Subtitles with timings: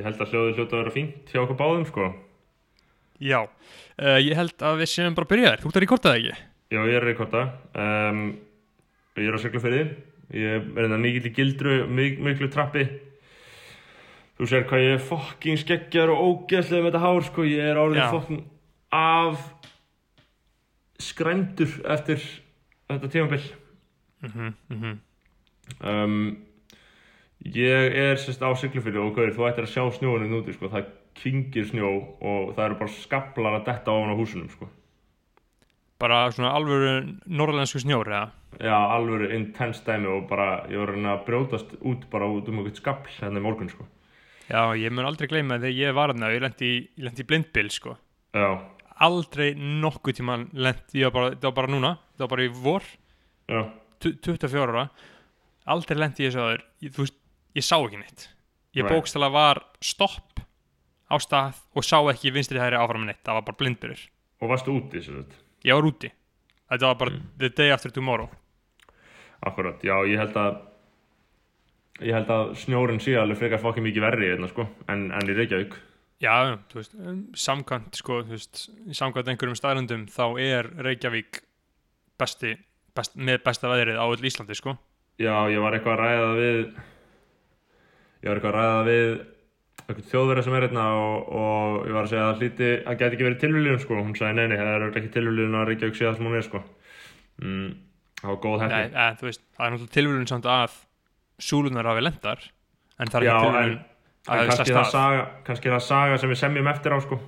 [0.00, 2.06] Ég held að hljóðu hljóta að vera fínt hjá okkur báðum sko.
[3.20, 6.08] Já, uh, ég held að við séum bara að byrja þér, þú ert að rekorda
[6.08, 6.38] það ekki?
[6.70, 7.42] Já, ég er að rekorda.
[7.84, 8.22] Um,
[9.20, 9.82] ég er á Siglufyrði.
[10.40, 12.86] Ég er reynda mikill í gildru, mik miklu trappi.
[14.38, 17.44] Þú sér hvað ég er fokking skeggjar og ógeðslega með þetta hár sko.
[17.44, 18.44] Ég er árið fokking
[18.96, 19.42] af
[21.10, 22.24] skrændur eftir
[22.88, 23.50] þetta tímabill.
[24.24, 24.96] Mm -hmm,
[25.84, 26.16] um,
[27.44, 30.90] ég er sérst á Siglufyrði og gauður, þú ættir að sjá snjóinu núti sko, það
[31.20, 31.90] kyngir snjó
[32.20, 34.68] og það eru bara skablar að detta ofan á húsunum sko.
[36.00, 36.92] Bara svona alvöru
[37.28, 38.28] norðlensku snjór, eða?
[38.60, 42.80] já, alveg intense dæmi og bara, ég var að brjótast út bara út um eitthvað
[42.80, 43.86] skabl hérna í morgun sko.
[44.50, 47.96] Já, ég mun aldrei gleyma þegar ég var þarna, ég lendi í, í blindbil, sko.
[48.34, 48.48] já,
[49.00, 52.50] Aldrei nokkuð tíma lendi, ég var bara, það var bara núna, það var bara í
[52.52, 52.88] vor,
[53.48, 53.60] já,
[54.00, 54.88] tu- 24 ára,
[55.72, 57.19] aldrei lendi ég svo aður, þú veist,
[57.56, 58.28] ég sá ekki neitt.
[58.74, 58.94] Ég Right.
[58.94, 60.40] bókstala var stopp
[61.10, 64.00] á stað og sá ekki vinstri hægri áfram neitt, það var bara blindbylur.
[64.40, 65.34] og varstu úti sér þetta
[65.64, 66.10] Ég var úti.
[66.70, 67.22] Þetta var bara Mm.
[67.38, 68.28] the day after tomorrow.
[69.42, 70.60] akkurat, já, ég held að
[72.00, 75.34] ég held að snjórin sé alveg frekar fokkið mikið verri hérna sko, en, en í
[75.36, 75.74] Reykjavík
[76.20, 78.58] Já, þú veist, um, samkvæmt sko, þú veist,
[78.92, 81.40] samkvæmt einhverjum staðröndum þá er Reykjavík
[82.20, 82.54] besti,
[82.94, 84.76] best, með besta veðrið á öll Íslandi, sko.
[85.18, 86.80] já, ég var eitthvað að ræða við
[88.20, 89.12] ég var eitthvað að ræða við
[89.80, 93.16] eitthvað þjóðverða sem er hérna og, og ég var að segja að hlíti að geti
[93.16, 96.18] ekki verið tilvíljun sko, hún sagði neini, það er ekki tilvíljun að Reykjavík sé það
[96.18, 96.62] sem hún er sko.
[97.40, 97.68] Mm,
[98.20, 98.64] það var góð
[99.24, 100.76] veist, það er náttúrulega tilvíðun samt að
[101.40, 102.44] súlunar hafi lendar,
[103.00, 103.78] en það er ekki en
[104.28, 104.90] að það er stað.
[104.92, 107.18] saga, kannski það saga sem við semjum eftir á sko.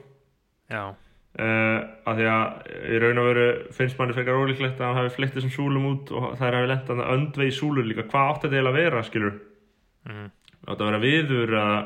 [0.72, 5.00] Já, uh, að því að í raun og veru finnst manni frekar ólíklegt að hann
[5.00, 8.06] hafi fleitt þessum súlum út og það er hafi lent að öndvegi súlur líka.
[8.12, 9.34] Hvað átti þetta eiginlega að vera skilur
[10.10, 10.28] mm.
[10.66, 11.76] Átti að vera viður eða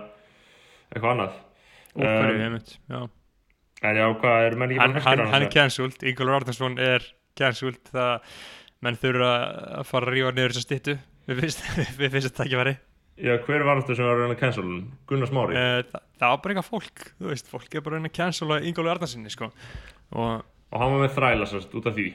[0.93, 1.37] eitthvað annað
[1.97, 2.99] óperju, Um, einmitt, já.
[3.89, 6.37] en já hvað er menn ekki Hann, búin að hann, skilja hann er cancelled, Ingólfur
[6.41, 7.07] Arnarsson er
[7.41, 8.35] cancelled, það
[8.85, 9.31] menn þurfa
[9.81, 10.97] að fara að rífa niður styttu
[11.31, 11.63] við finnst,
[12.01, 12.75] við finnst þetta ekki veri.
[13.17, 14.83] já hver var þetta sem var að reyna að cancel hann?
[15.09, 17.99] Gunnar Smári Uh, það, það var bara eitthvað fólk, þú veist, fólk er bara að
[18.03, 19.51] reyna að cancella Ingólfur Arnarssoni, sko.
[20.13, 20.31] Og
[20.67, 22.07] og hann var með þræla sérst út af því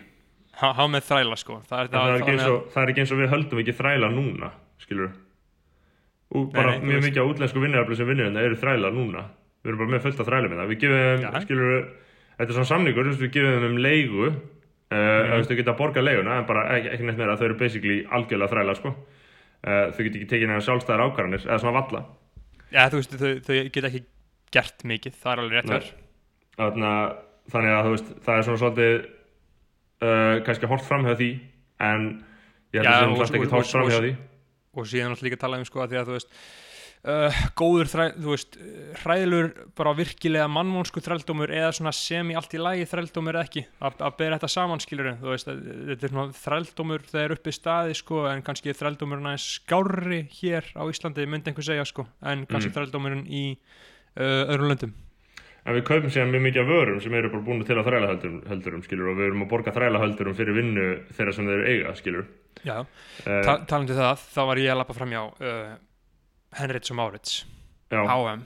[0.61, 1.57] hann hann með þræla, sko.
[1.66, 3.61] Það er, En það, er ekki eins og, það er ekki eins og við höldum
[3.63, 4.49] ekki þræla núna
[4.83, 5.11] skilur
[6.31, 8.91] og Nei, bara nei, þú mjög mikið á útlensku vinnarafli sem vinnur hérna eru þræla
[8.95, 9.23] núna.
[9.61, 10.67] Við erum bara með fullt af þrælum hérna.
[10.69, 11.31] Við gefum Já.
[11.43, 11.73] skilur
[12.37, 14.33] þetta er svona samningur, við gefum þeim um leigu uh,
[14.91, 17.57] þú veist, þau geta að borga leiguna en bara ekki, ekki neitt meira, þau eru
[17.59, 18.93] basically algjörlega þræla sko.
[19.61, 21.99] Uh, þau geta ekki tekið neina sjálfstæðar ákvarðanir eða svona valla
[22.71, 24.01] Já, þú veist, þau, þau geta ekki
[24.55, 25.75] gert mikið, það er alveg rétt Nei.
[25.75, 25.91] verð.
[27.51, 28.95] Þannig að veist, það er svona svolítið
[30.01, 31.29] uh, kannski hort fram hjá því
[31.87, 32.05] en
[32.71, 34.13] ég held að það er ekki hort fram hjá og- því
[34.75, 36.29] og síðan alltaf líka að tala um sko að því að þú veist
[37.11, 38.57] uh, góður þræ, þú veist
[39.01, 43.99] hræðilur bara virkilega mannvonsku þrældómur eða svona semi allt í lagi þrældómur eða ekki, að,
[44.07, 45.61] að bera þetta saman skilur þú veist, að,
[45.91, 50.83] þetta er svona þrældómur þegar uppi staði sko, en kannski þrældómurinn aðeins skárri hér á
[50.87, 52.77] Íslandi myndi einhver segja sko, en kannski Mm.
[52.79, 54.93] þrældómurinn í uh, öðrum löndum
[55.61, 58.79] En við kaupum síðan mjög mikið af vörum sem eru bara búin til á þrælahöldurum,
[58.81, 62.23] skilur, og við erum að borga þrælahöldurum fyrir vinnu þeirra sem þeir eru eiga, skilur.
[62.67, 62.77] Já,
[63.22, 65.73] Uh, Ta talandi um það, þá var ég að lappa fram hjá uh,
[66.57, 67.33] Henrits og Márits
[67.91, 68.44] já, HM,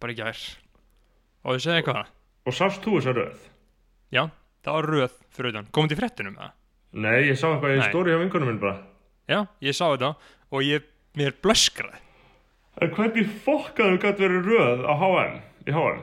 [0.00, 0.40] bara ekki að
[1.44, 2.10] og ég segi eitthvað
[2.50, 3.44] og sást þú þessa röð?
[4.12, 4.22] Já,
[4.64, 5.68] það var röð fyrir utan.
[5.72, 6.54] Komum til fréttunum það?
[7.00, 8.80] Nei, ég sá eitthvað í stóri hjá vinkunum minn bara.
[9.30, 10.14] Já, ég sá þetta
[10.50, 10.88] og ég,
[11.20, 12.00] mér blöskraði.
[12.80, 15.36] En hvernig fokkaðu gætt verið röð á HM,
[15.68, 16.00] í HM?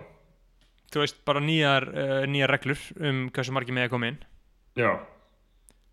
[0.93, 4.19] Þú veist, bara nýjar, uh, nýjar reglur um hversu margir með að koma inn.
[4.79, 4.91] Já,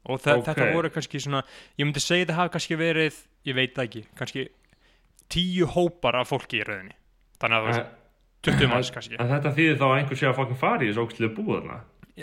[0.07, 0.45] Og þa Ok.
[0.51, 1.41] þetta voru kannski svona,
[1.79, 3.15] ég myndi segja þetta hafi kannski verið,
[3.47, 4.49] ég veit það ekki, kannski
[5.33, 6.93] tíu hópar af fólki í röðinni.
[7.41, 7.87] Þannig að veist, en,
[8.45, 9.17] 20 manns kannski.
[9.19, 11.79] en þetta þýðir þá að einhver sé að fokkin fari í þessu ógstilega búð þarna.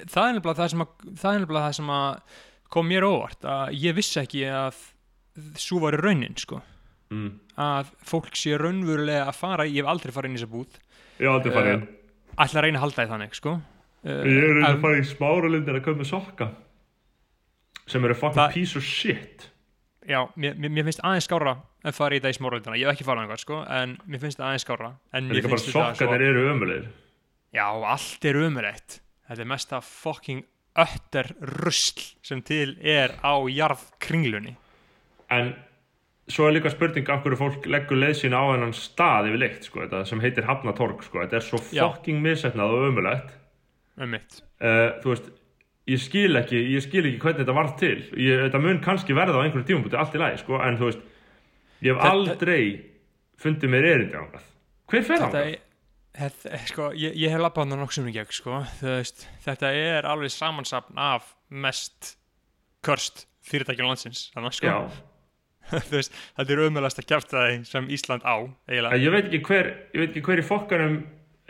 [0.08, 2.22] Það er nefnilega það sem að, það það sem að
[2.72, 4.78] kom mér óvart, að ég vissi ekki að
[5.60, 6.62] svo var raunin, sko.
[7.12, 7.34] Mm.
[7.60, 10.78] Að fólk sé raunverulega að fara, ég hef aldrei farið inn í þessa búð,
[11.20, 11.88] Ég hef aldrei farið inn.
[12.38, 15.04] ætla að reyna að halda í þannig sko uh, Ég er en- að fara í
[15.10, 16.48] smáralindin að köpa sokka.
[17.88, 19.48] Sem eru fokkin Það- piece of shit.
[20.08, 21.56] já, mér, mér finnst aðeins skára
[21.86, 24.38] að fara í þetta í smáraldina, ég hef ekki farað einhver sko en mér finnst
[24.40, 26.88] það aðeins skára en En mér finnst þetta sokkarnir eru ömulegir.
[27.54, 29.00] já, allt er umrætt
[29.30, 30.44] þetta er mesta fucking
[30.76, 34.56] ötter rusl sem til er á jarðkringlunni.
[35.30, 35.54] En
[36.32, 39.64] svo er líka spurning af hverju fólk leggur leið sína á hennan stað yfir leikt,
[39.68, 43.32] sko, þetta sem heitir Hafnatorg, sko, þetta er svo fucking misetnað og ömulegt.
[43.98, 45.30] mitt Uh, þú veist,
[45.90, 47.98] ég skil ekki, ég skil ekki hvernig þetta varð til.
[48.20, 51.04] Ég, þetta mun kannski verða á einhverju tímabúti allt í lagi, sko, en þú veist,
[51.82, 52.64] ég hef aldrei
[53.42, 54.48] fundið mér erindi á það.
[54.92, 55.60] hver fer er
[56.12, 58.58] Þetta, sko, ég, ég hef labbað hann í gegn sko.
[58.82, 62.18] Veist, þetta er alveg samansapn af mest
[62.84, 64.76] körst fyrirtækjum landsins þannig, sko.
[65.94, 68.36] Veist, þetta er umöðlast að kjæfta það sem Ísland á
[69.00, 70.98] ég veit ekki hver ég veit ekki hver í fokkanum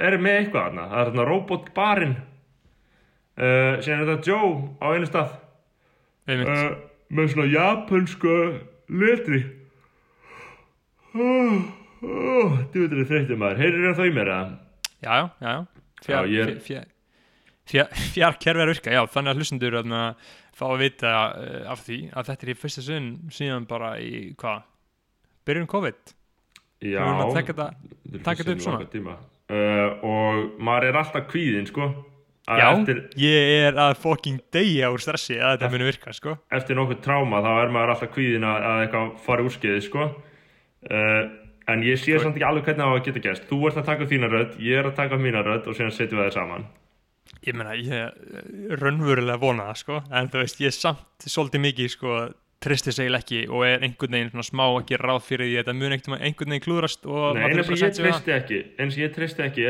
[0.01, 2.15] er með eitthvað þarna það er þarna robotbarinn
[3.41, 5.35] uh, síðan er þetta Joe á einu stað
[6.29, 6.63] uh,
[7.11, 8.37] með svona japansku
[9.01, 9.41] letri
[11.15, 11.57] oh,
[12.05, 14.57] oh, þú veit þetta þreytið maður heyrir það í mér eða?
[15.01, 15.59] Já, já, já, já.
[16.01, 16.87] Fjár, fjár, fjár,
[17.69, 20.01] fjár, fjár kerfi er að virka, já, þannig að hlustendur þarna,
[20.57, 24.31] fá að vita uh, af því að þetta er í fyrsta sinn síðan bara í,
[24.39, 24.63] hvað,
[25.49, 26.15] byrjun COVID.
[26.81, 28.79] Já, að þetta er taka þetta upp fyrst svona.
[28.79, 29.19] langan tíma.
[30.07, 31.99] og maður er alltaf kvíðinn sko að
[32.59, 36.35] já, eftir, ég er að fucking deyja úr stressi að þetta muni virka, sko.
[36.51, 40.09] eftir nokkuð tráma þá er maður alltaf kvíðinn að, að eitthvað fari úrskeiði sko.
[40.91, 41.23] Uh,
[41.69, 43.81] en ég sé Sko- samt ekki alveg hvernig það á að geta gæst þú ert
[43.81, 46.37] að taka þína rödd, ég er að taka mína rödd og síðan setjum við það
[46.39, 46.69] saman.
[47.45, 51.63] Ég meina, ég eh, raunverulega vona það, sko, en þú veist, ég er samt svolítið
[51.67, 52.17] mikið, sko,
[52.61, 55.63] tristi segil ekki og er einhvern veginn svona smá að gera ráð fyrir því að
[55.63, 57.71] þetta mun einhvern veginn- klúðrast og Nei, við
[58.11, 58.35] það.
[58.37, 59.65] ekki sem ég treysti ekki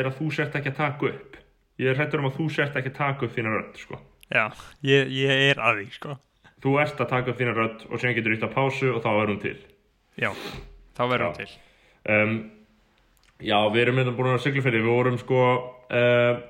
[1.82, 3.82] er þú ég er hrættur um að þú sért ekki að taka upp þína rödd
[3.82, 4.00] sko.
[4.32, 4.44] Já,
[4.86, 6.16] ég, ég er að því, sko.
[6.62, 9.10] þú ert að taka upp þína rödd og síðan getur ítt að pásu og þá
[9.12, 9.58] er hún til
[10.22, 10.32] Já,
[10.96, 11.28] þá Já.
[11.28, 11.50] hún til.
[12.16, 12.52] um,
[13.42, 15.42] Já, við erum hérna búin að sigla fyrir Við vorum sko
[15.90, 16.42] uh,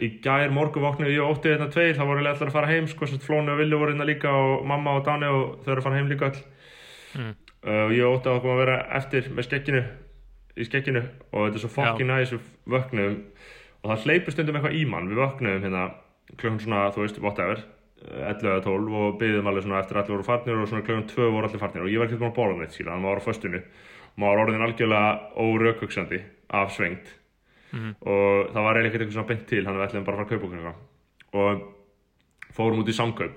[0.00, 2.88] Í gær morgu vaknaði ég og ótti hérna tveir Það voru allir að fara heim
[2.90, 5.86] sko, Flóni og Villi voru hérna líka og mamma og Dani og þau eru að
[5.86, 6.42] fara heim líka öll
[7.10, 7.32] Mm.
[7.66, 9.80] uh, ég og ótti að koma að vera eftir með skekkinu
[10.54, 11.00] í skekkinu
[11.32, 13.16] og þetta er svo fucking næs við vöknum
[13.82, 15.08] og það hleypur stundum eitthvað í mann.
[15.10, 15.84] Við vöknum hérna
[16.36, 20.14] klukkan svona, þú veist, whatever eh, 11 eða 12 og byggðum alveg svona eftir allir
[20.16, 21.82] voru farnir og svona klukkan 2 voru allir farnir.
[21.86, 23.62] Og ég var ekki búin að borða neitt skilja, þannig að maður var á föstunni
[24.20, 25.10] maður var orðin algjörlega
[25.46, 26.20] órökhugsandi
[26.60, 27.16] af svengt
[27.70, 27.90] Mhm.
[28.02, 30.18] og það var eiginlega ekkert eitthvað svona beint til þannig að við ætlum bara að
[30.18, 30.74] fara að kaupa okkur
[31.38, 31.60] og
[32.56, 33.36] fórum út í samkaup.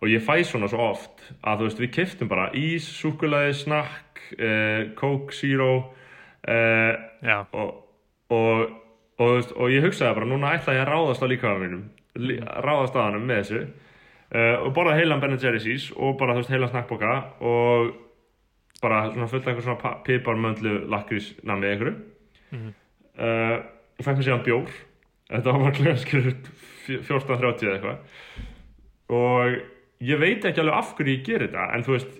[0.00, 4.22] Og ég fæ svona svo oft að þú veist við keftum bara ís, súkulaði, snakk
[4.40, 5.92] uh, coke, zero
[6.48, 7.44] Já,
[9.18, 11.84] og, veist, og ég hugsaði bara núna ætla ég að ráðast á líkaðum mínum
[12.18, 13.62] lí- ráðast á hannum með þessu.
[14.28, 17.94] Uh, og borða heilan Ben Jerry's ís og bara þú veist heilan snakkboka og
[18.82, 21.94] bara svona fullt af eitthvað svona pa- piparmöndlu lakrís namið einhverju.
[22.52, 22.74] Mhm.
[23.18, 23.56] uh,
[23.98, 24.68] og fekk mér síðan bjór.
[25.28, 26.34] Þetta var bara klukkan skilur
[26.86, 27.98] 14.30 eða eitthvað.
[29.08, 29.58] Og
[30.04, 32.14] ég veit ekki alveg af hverju ég gerir þetta en þú veist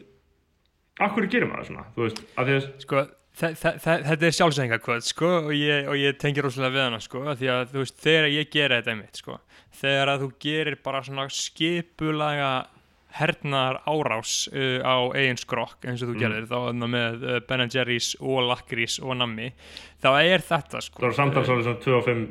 [0.98, 1.84] af hverju gerir maður svona?
[1.94, 3.02] Þú veist, af því að sko,
[3.38, 7.82] þetta er sjálfsæðingarkvöld, sko, og ég, ég tengi rosalega við hana, sko, því að, þú
[7.84, 9.36] veist, þegar ég gera þetta einmitt, sko,
[9.78, 12.50] þegar að þú gerir bara svona skipulaga
[13.18, 16.20] hernaðar árás uh, á eigin skrokk, eins og þú Mm.
[16.20, 16.58] gerir, þá
[16.92, 19.52] með uh, Ben Jerry's og Lakrís og Nammi,
[20.02, 22.26] þá er þetta, sko, það var samtals alveg svona 2 og 5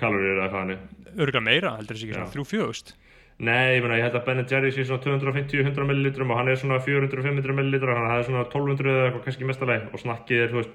[0.00, 0.78] kaloríur eða hvað hann
[1.14, 2.22] örgulega meira, heldur þessi ekki, Já.
[2.22, 2.94] svona þrjú fjögust,
[3.42, 6.58] Nei, ég meina, ég held að Ben Jerry's er svona 250-100 millilitrum og hann er
[6.60, 10.42] svona 400-500 millilitrar þannig að það er svona 1200 eða eitthvað kannski mestalegi og snakkið
[10.44, 10.74] er, þú veist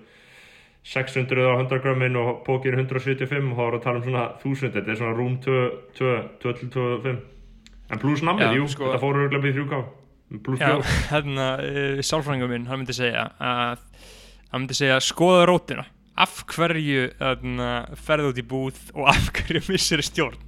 [0.89, 4.73] 600 á 100 grammin og pókir 175 og þá er að tala um svona 1000
[4.75, 7.19] þetta er svona rúm 2-2-5
[7.89, 9.81] en pluss Já, namið, jú, sko- þetta fóru örgulega í 3K
[10.45, 13.79] pluss 4 hérna, uh, sálfræðingum minn, hann myndi segja að
[14.51, 15.85] hann myndi segja, skoða rótina
[16.19, 17.07] af hverju
[18.03, 20.39] ferðu út í búð og af hverju missir stjórn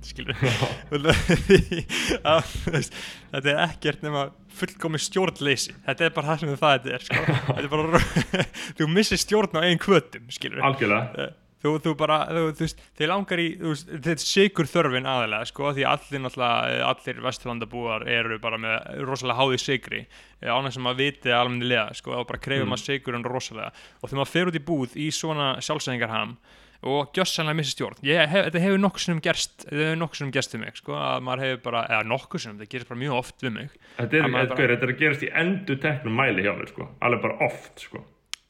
[3.32, 5.76] þetta er ekkert nema fullkomi stjórnleysi.
[5.86, 7.22] Þetta er bara það sem það er sko.
[7.48, 8.02] þetta er bara,
[8.78, 13.42] þú missir stjórn á einn kvötum algjörlega þú, þú bara, þú, þú veist, þið langar
[13.44, 19.04] í þetta er sigur þörfin aðalega sko, því allir náttúrulega, allir vesturlandabúar eru bara með
[19.08, 20.02] rosalega háði sigri
[20.42, 22.78] ánæg sem að viti almennilega sko, og bara kreifum Mm.
[22.80, 26.36] að sigurinn rosalega og þegar maður fer út í búð í svona sjálfsæðingarham
[26.82, 30.32] og gjössanlega missi stjórn ég, hef, þetta hefur nokkuð sinnum gerst þetta hefur nokkuð sinnum
[30.34, 33.18] gerst við mig sko, að maður hefur bara, eða nokkuð sinnum, þetta gerist bara mjög
[33.20, 34.68] oft við mig Þetta er, bara- bara...
[34.72, 36.88] þetta er að gerast í endur teknum mæli hjá mér sko.
[37.06, 38.02] alveg bara oft sko.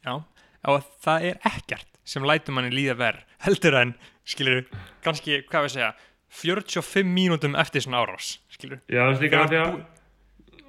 [0.07, 0.15] Já,
[0.71, 3.95] og það er ekkert sem lætur manni líða verð heldur en,
[4.27, 4.65] skilur,
[5.05, 5.91] kannski, hvað við segja
[6.41, 9.73] 45 mínútum eftir svona árás, skilur Já, það er líka að því að,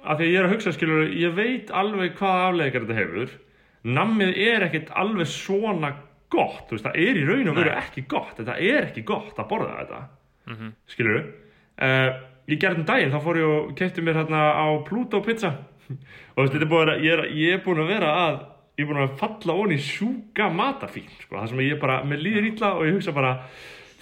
[0.03, 3.37] að því að ég er að hugsa skilur, ég veit alveg hvaða afleikar þetta hefur.
[3.83, 5.93] Nammið er ekkit alveg svona
[6.33, 9.39] gott, þú veist, það er í raun og veru ekki gott, þetta er ekki gott
[9.39, 10.03] að borða þetta,
[10.49, 12.09] mm skilur uh,
[12.51, 15.53] ég gerði um daginn, þá fór ég og kefti mér hérna á Pluto pizza.
[16.33, 18.39] Og þú veist, þetta er búin að, ég er, ég er búin að vera að
[18.83, 22.21] ég er búin að falla onni í sjúka matarfín, sko, það sem ég bara, mér
[22.23, 23.33] líður illa og ég hugsa bara,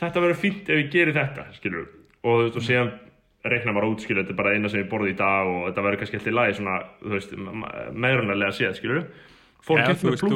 [0.02, 1.88] þetta verður fínt ef ég gerir þetta, skilur
[2.22, 2.92] og þú veist, og síðan
[3.52, 5.86] reikna maður út, skilur, þetta er bara eina sem ég borði í dag og þetta
[5.88, 7.32] verður kannski alltaf í lagi svona, þú veist,
[8.06, 9.00] megrunarlega séð, skilur
[9.66, 10.30] fór að þú með veist, þú-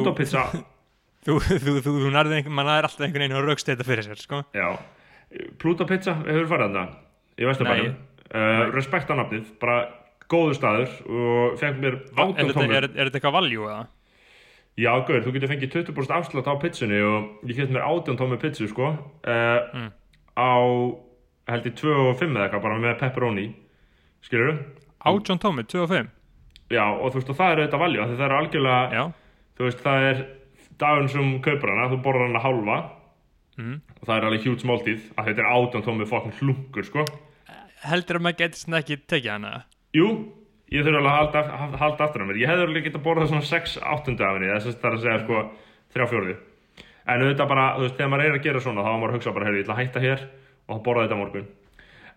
[1.26, 4.06] þú, þú, þú, þú nærði einhvern, maður nærði alltaf einhvern veginn og raukst þetta fyrir
[4.08, 4.42] sér, sko.
[4.54, 4.68] Já,
[5.62, 6.68] Pluto Pizza, hefur farið
[7.90, 9.78] uh, Respekt á nafnið, bara
[10.32, 11.98] góður staður og fekk mér
[12.50, 13.82] þetta, tómur er, er þetta eitthvað valjú eða?
[14.76, 18.38] Já, gaur, þú getur fengið 20% afslátt á pizzunni og ég kefti mér átjón tómi
[18.42, 18.90] pizzu, sko.
[19.24, 19.92] Uh, Mm.
[20.36, 20.52] á,
[21.48, 23.46] held ég 2 og 5 eða eitthvað, bara með pepperoni.
[24.22, 24.58] Skilur du?
[25.06, 26.10] Átjón tómið, 2 og 5
[26.74, 29.04] Já, og þú veist, og það er auðvitað því það er algjörlega Já,
[29.58, 30.26] þú veist, það er
[30.80, 32.78] dagurinn sem þú kaupir hana, þú borðar hana hálfa.
[33.58, 33.76] Mhm.
[34.02, 37.06] og það er alveg hjút smáltíð að þetta er átján tómi fokkin hlungur, sko.
[37.86, 39.64] Heldur að maður getur svona ekki tekið hana?
[39.96, 40.08] Jú,
[40.74, 42.40] ég þurfi alveg að halda, að halda aftur af mér.
[42.42, 45.04] Ég hefði alveg getað borðað svona 6 áttundu af henni, þess að það er að
[45.04, 45.44] segja sko
[45.96, 46.36] 3 fjórði.
[47.06, 49.18] En auðvitað bara, þú veist, þegar maður er að gera svona, þá á maður að
[49.20, 50.26] hugsa bara, heyrðu, ég ætla að hætta hér
[50.66, 51.48] og borða þetta á morgun.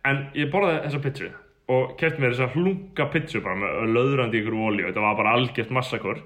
[0.08, 1.28] En ég borðaði þessa pizzu
[1.68, 5.74] og kefti mér þessa hlunga pizzu bara með löðrandi ykkur olíu, þetta var bara algjört
[5.76, 6.22] massakor.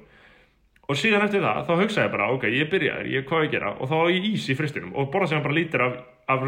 [0.86, 3.74] Og síðan eftir það, þá hugsaði ég bara, ok, ég byrjaði, ég hvað ég gera
[3.74, 5.98] og þá á ég ís í fristinum og borða sem bara lítir af,
[6.30, 6.46] af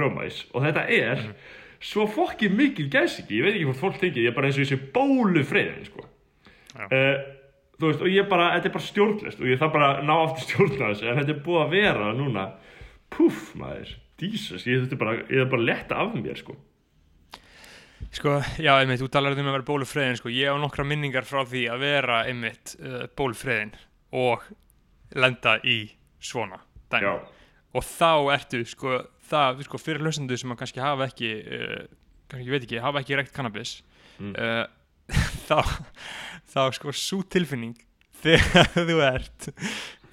[1.85, 4.59] er svo fokkið mikil gæsiki, ég veit ekki hvort fólk tekið, ég er bara eins
[4.59, 6.07] og þessi bólu friðin, sko.
[6.75, 7.17] Uh,
[7.79, 10.14] þú veist, og ég bara, þetta er bara stjórnlist og ég þarf bara að ná
[10.17, 12.47] aftur stjórna þessu, en þetta er búið að vera núna,
[13.14, 16.57] puff maður, dísus, ég þurfti bara, ég þarf bara að letta af mér, sko.
[18.14, 20.31] Sko, já, einmitt, þú talar um að vera bólufriðin sko.
[20.31, 23.73] ég á nokkra minningar frá því að vera einmitt uh, bólufriðin
[24.14, 24.45] og
[25.19, 25.79] lenda í
[26.23, 26.61] svona
[26.93, 27.14] dæmi Já,
[27.75, 29.00] og þá ertu, sko,
[29.31, 31.85] það, sko, fyrir hlustendu sem kannski hafa ekki uh,
[32.31, 33.81] kannski, veit ekki, hafa ekki reykt cannabis
[34.14, 34.31] Mm.
[34.38, 34.66] uh,
[35.49, 35.57] þá
[36.54, 37.75] þá, sko, svo tilfinning
[38.23, 39.49] þegar þú ert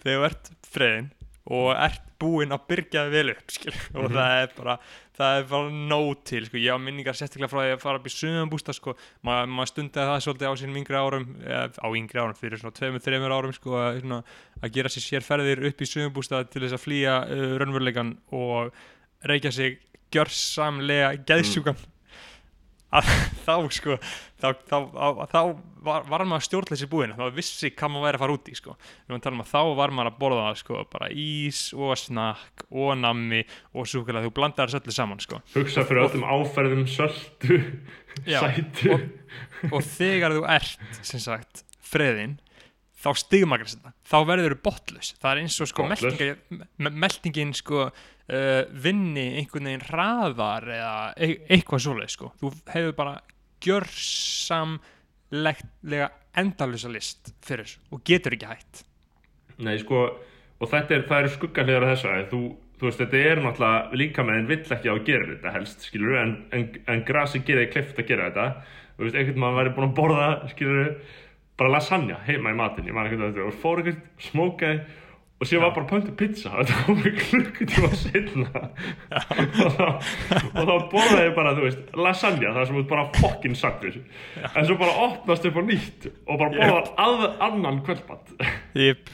[0.01, 1.12] þegar þú ert friðin
[1.51, 4.13] og ert búinn að byrja þig vel upp skil, og Mhm.
[4.18, 4.75] það er bara
[5.22, 8.10] það er bara nóg til, sko, ég á minningar sérstaklega frá því að fara upp
[8.10, 8.94] í sumabústa, sko
[9.25, 12.74] Ma, maður stundaði það svolítið á sínum yngri árum eða, á yngri árum, fyrir svona
[12.77, 14.20] tveimur, þreimur árum sko, að, svona,
[14.62, 18.74] að gera sér sérferðir upp í sumabústa til þess að flýja uh, raunveruleikan og
[19.28, 19.80] reykja sig
[20.12, 21.80] gjörsamlega geðsjúkan.
[22.92, 23.08] Að
[23.46, 23.96] þá sko
[24.42, 25.40] þá, þá, þá, þá
[25.86, 28.75] var, var maður stjórnleysi búinn þá vissi hvað maður væri að fara út í sko.
[28.75, 31.94] Við varum að tala um að þá var maður að borða sko bara ís og
[32.01, 35.42] snakk og nammi og súkulega þú blandar þessu öllu saman sko.
[35.56, 37.62] Hugsa fyrir öllum áferðum, söldu,
[38.28, 38.96] sætu.
[38.98, 39.08] og,
[39.72, 42.40] og þegar þú ert sem sagt freðin
[43.01, 46.01] þá stigmagrist þetta, þá verður þú botlaus það er eins og sko Botnlaus?
[46.05, 46.36] meltinga,
[46.86, 52.27] me- meltingin sko uh, vinni einhvern veginn hraðar eða e eitthvað svoleið sko.
[52.41, 53.15] Þú hefur bara
[55.31, 56.08] gjörsamleglega
[56.41, 58.84] endalösa list fyrir þessu og getur ekki hætt.
[59.62, 59.98] Nei, sko,
[60.62, 62.39] og þetta er, það eru skuggaliðar að þessa, þú,
[62.79, 65.79] þú veist, þetta er náttúrulega líka með en vill ekki á að gera þetta helst,
[65.89, 68.48] skilur en, en, en grasi gerir þig kleift að gera þetta,
[68.96, 70.88] þú veist, einhvern maður væri búin að borða, skilur
[71.62, 74.82] bara lasagna heima í matinn, ég man ekki þetta, og fór einhvern smókaði
[75.41, 76.51] og síðan var bara pöntu pizza.
[76.53, 78.63] Og þetta var klukkutíma setna
[79.62, 79.86] og þá,
[80.58, 83.98] þá borðaði ég bara, veist, lasagna það sem ert bara fokkin sagtur
[84.51, 88.36] en svo bara opnast upp á nýtt og bara borðar að, annan kvöldmatt
[88.77, 89.10] Jip,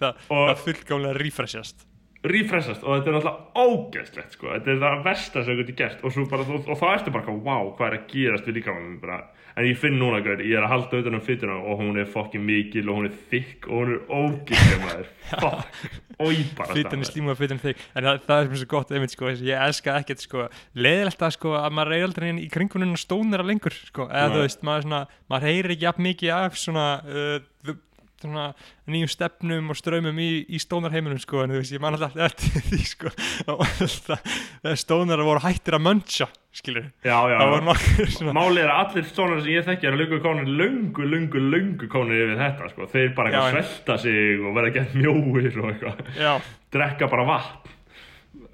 [0.00, 1.86] það, það fullgámlega rífressjast
[2.26, 4.50] rífressast og þetta er náttúrulega ógeðslegt sko.
[4.54, 6.02] þetta er það versta sem þú getur gert.
[6.02, 9.18] Og, bara, og, og þá ertu bara, wow, hvað er að gerast við líka bara,
[9.56, 12.08] en ég finn núna, gauð, ég er að halda utan um fytuna og hún er
[12.10, 15.08] fokkin mikil og hún er þykk og hún er ógeðslega maður.
[15.42, 15.86] Fokk,
[16.22, 18.92] oi bara Fytan er slíma og fytan þig En það, það er sem svo gott
[18.94, 20.44] einmitt sko Ég elska ekkert sko
[20.78, 24.06] Leðilegt að sko að maður reyði aldrei inn í kringunum stónir að lengur sko.
[24.06, 25.00] Eða þú veist maður svona
[25.32, 27.74] Maður heyrir ekki jafn mikið af svona uh,
[28.22, 28.46] Svona
[28.88, 32.64] nýjum stefnum og strömmum í, í stónarheiminum sko En þú veist ég man alltaf eftir
[32.70, 33.12] því sko
[33.52, 34.24] alltaf
[34.62, 38.30] Þegar stónar voru hættir að möncha Skilur já, já, já.
[38.32, 41.88] Málið er að allir stónar sem ég þekki er að lungu konur löngu, löngu, löngu
[41.92, 42.86] konur yfir þetta sko.
[42.94, 47.74] þeir bara eitthvað svelta sig og verða gett mjóir og eitthvað drekka bara vatn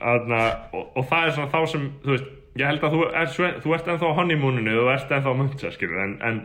[0.02, 0.40] Þarna,
[0.74, 3.74] og, og það er svona þá sem þú veist, ég held að þú, er, þú
[3.76, 6.40] ert ennþá á honeymooninu þú ert ennþá á mönsa skilur, en, en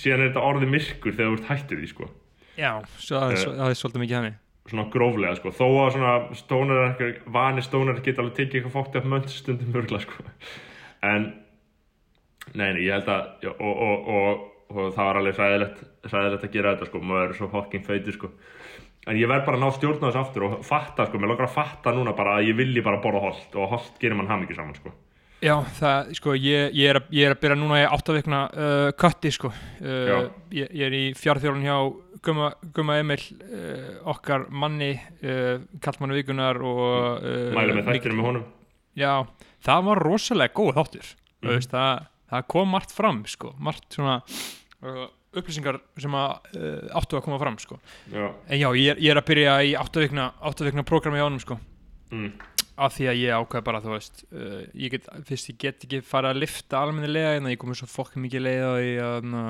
[0.00, 2.08] síðan er þetta orðið myrkur þegar þú ert hættur því sko.
[2.56, 3.54] Já það er, Eh.
[3.58, 5.52] það er svolítið mikið þannig svona gróflega sko.
[5.52, 9.72] þó að svona stónar ekki, vani stónar geta alveg tekið eitthvað fókt af mönns stundum
[9.74, 10.24] mörgla sko.
[11.02, 11.34] en
[12.54, 16.74] nei, nei, ég held að og, og, og, og það var alveg hræðilegt að gera
[16.74, 18.32] þetta sko, maður er svo fokkin feitur sko
[19.04, 21.44] En ég verð bara að ná stjórn á þessu aftur og fatta, sko, mér langar
[21.44, 24.56] að fatta núna bara að ég vilji bara borða holt og holt gerir mann hamingi
[24.56, 24.92] saman, sko.
[25.44, 28.86] Já, það, sko, ég, ég, er, að, ég er að byrja núna í áttavikna uh,
[28.96, 29.50] kötti, sko.
[29.82, 31.76] Uh, ég, ég er í fjárþjólun hjá
[32.24, 37.20] Gumma Emil, uh, okkar manni, uh, kallmannu vikunar og...
[37.24, 38.46] Uh, Mæli með mikið- þættinu með honum.
[38.98, 39.12] Já,
[39.66, 41.12] það var rosalega góð þáttur.
[41.42, 41.50] Mm.
[41.52, 43.52] Veist, það, það kom margt fram, sko.
[43.58, 44.20] Margt svona
[45.34, 46.58] upplýsingar sem að
[46.94, 47.78] áttu að koma fram sko.
[48.12, 51.42] Já, en já, ég er, ég er að byrja í áttavikna áttavikna prógrami á honum
[51.42, 51.56] sko.
[52.14, 52.28] mm.
[52.76, 56.00] Af því að ég ákveð bara þú veist uh, ég get, fyrst ég get ekki
[56.06, 59.44] fara að lifta almennilega en ég komið svo fokk mikið leið á því að na,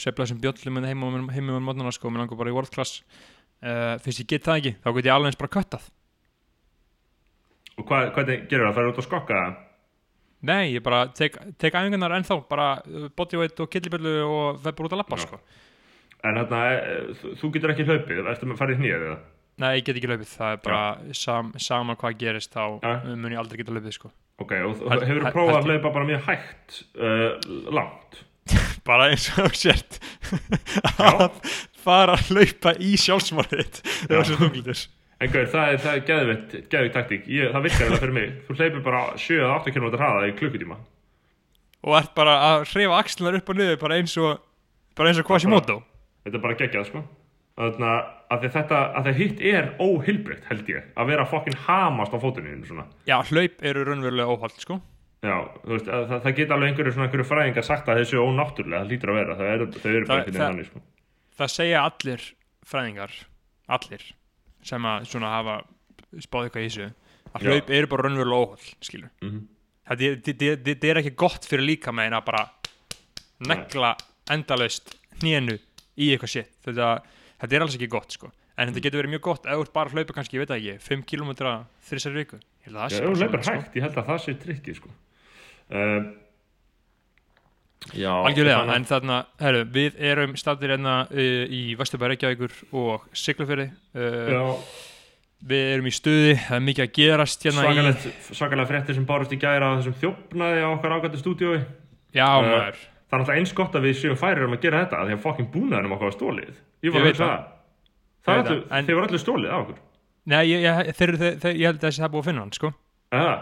[0.00, 3.02] sveifla þessum bjöllum en heima heima um mótnarna sko, mér langar bara í world class
[3.60, 5.90] uh, fyrst ég get það ekki, þá get ég alveg eins bara köttað
[7.74, 8.74] Og hvað, hvernig gerur það?
[8.76, 9.54] Það er út að skokka það?
[10.44, 14.92] nei, ég bara tek, tek æfingarnar ennþá bara uh, bodyweight og killiböllu og bara út
[14.94, 15.38] að lappa sko.
[16.24, 19.16] En þarna, eh, þú- getur ekki hlaupið, ertu með farið hnýðið eða?
[19.62, 23.32] Nei, ég get ekki hlaupið, það er bara sam, sama hvað gerist þá uh, mun
[23.34, 24.10] ég aldrei geta hlaupið sko.
[24.42, 27.28] Ok, og þú hefur held- prófað að hlaupa bara mjög hægt, uh,
[27.74, 28.20] langt?
[28.88, 30.00] bara eins og þú sért
[31.00, 31.38] að
[31.84, 34.82] fara að hlaupa í sjálfsmárið það var svo þunglitur
[35.22, 36.54] En gauður, það er, er geðvitt,
[36.92, 38.32] taktík, ég, það virkar eða fyrir mig.
[38.48, 40.76] Þú hleypur bara 7-8 km hraða í klukkutíma.
[41.84, 44.42] og ert bara að hrefa axlunar upp og niður bara eins og
[44.98, 45.78] bara eins og Quasimodo
[46.24, 47.04] Þetta er bara geggjað, sko.
[47.60, 52.12] Þannig að því þetta, að því hitt er óhilbreytt, held ég, að vera fokkin hamast
[52.14, 54.80] á fótuninu, já, hlaup eru raunverulega óhald sko.
[55.24, 58.18] Já, þú veist, að, það, það geta alveg einhverju svona einhverju fræðingar sagt að þessu
[58.20, 60.82] ónáttúrulega, það lítur að vera, það eru, þau eru Það- það- sko.
[61.38, 62.26] það segja allir
[62.64, 63.14] fræðingar
[63.78, 64.04] allir
[64.62, 65.56] sem að svona hafa
[66.20, 66.88] spáð eitthvað í þessu
[67.34, 67.48] að Já.
[67.50, 68.74] hlaup eru bara raunverulega óhald
[69.22, 69.48] Mm
[69.84, 72.44] þetta er- þetta er- þetta ekki gott fyrir líka með að bara
[73.44, 73.96] negla
[74.32, 75.58] endalaust hnénu
[76.00, 76.48] í eitthvað shit.
[76.64, 77.02] Þetta,
[77.40, 79.72] þetta er alls ekki gott sko en þetta getur verið mjög gott ef þú ert
[79.74, 81.30] bara að hlaupa kannski, ég veit það ekki 5 km
[81.88, 83.54] þrissar viku ég held að það sé ef þú svoleiðis, sko.
[83.56, 84.92] hægt, ég held að það sé trikkið, sko.
[85.74, 86.02] Uh,
[87.98, 92.54] já, algjörlega, þannig að- en þarna herru, við erum stættir hérna uh, í Vesturbæri Reykjavíkur
[92.80, 94.44] og Siglufjörði uh, Já,
[95.44, 99.34] við erum í stuði, það er mikið að gerast hérna í, svakalega fréttir sem bárust
[99.34, 101.60] í gæra þessum þjófnaði á okkar ágættu stúdíói.
[102.14, 104.84] já Uh, maður Það er náttúrulega eins gott að við séum færir um að gera
[104.84, 106.54] þetta af því að fokkin búnaðurum okkar var stólið.
[106.82, 107.42] Ég var að veit hugsa það.
[108.24, 108.46] það.
[108.48, 109.78] Það, en- þeir voru allir stólið á okkur.
[110.26, 112.40] nei, ég, ég, þeir, þeir, þeir, ég held að þessi það er búið að finna
[112.44, 112.70] hann sko
[113.12, 113.34] Eða,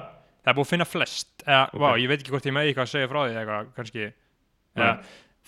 [0.42, 1.78] það er búið að finna flest eða, Ok.
[1.80, 4.02] vá, ég veit ekki hvort ég með eitthvað að segja frá því eitthvað, kannski
[4.76, 4.96] eða,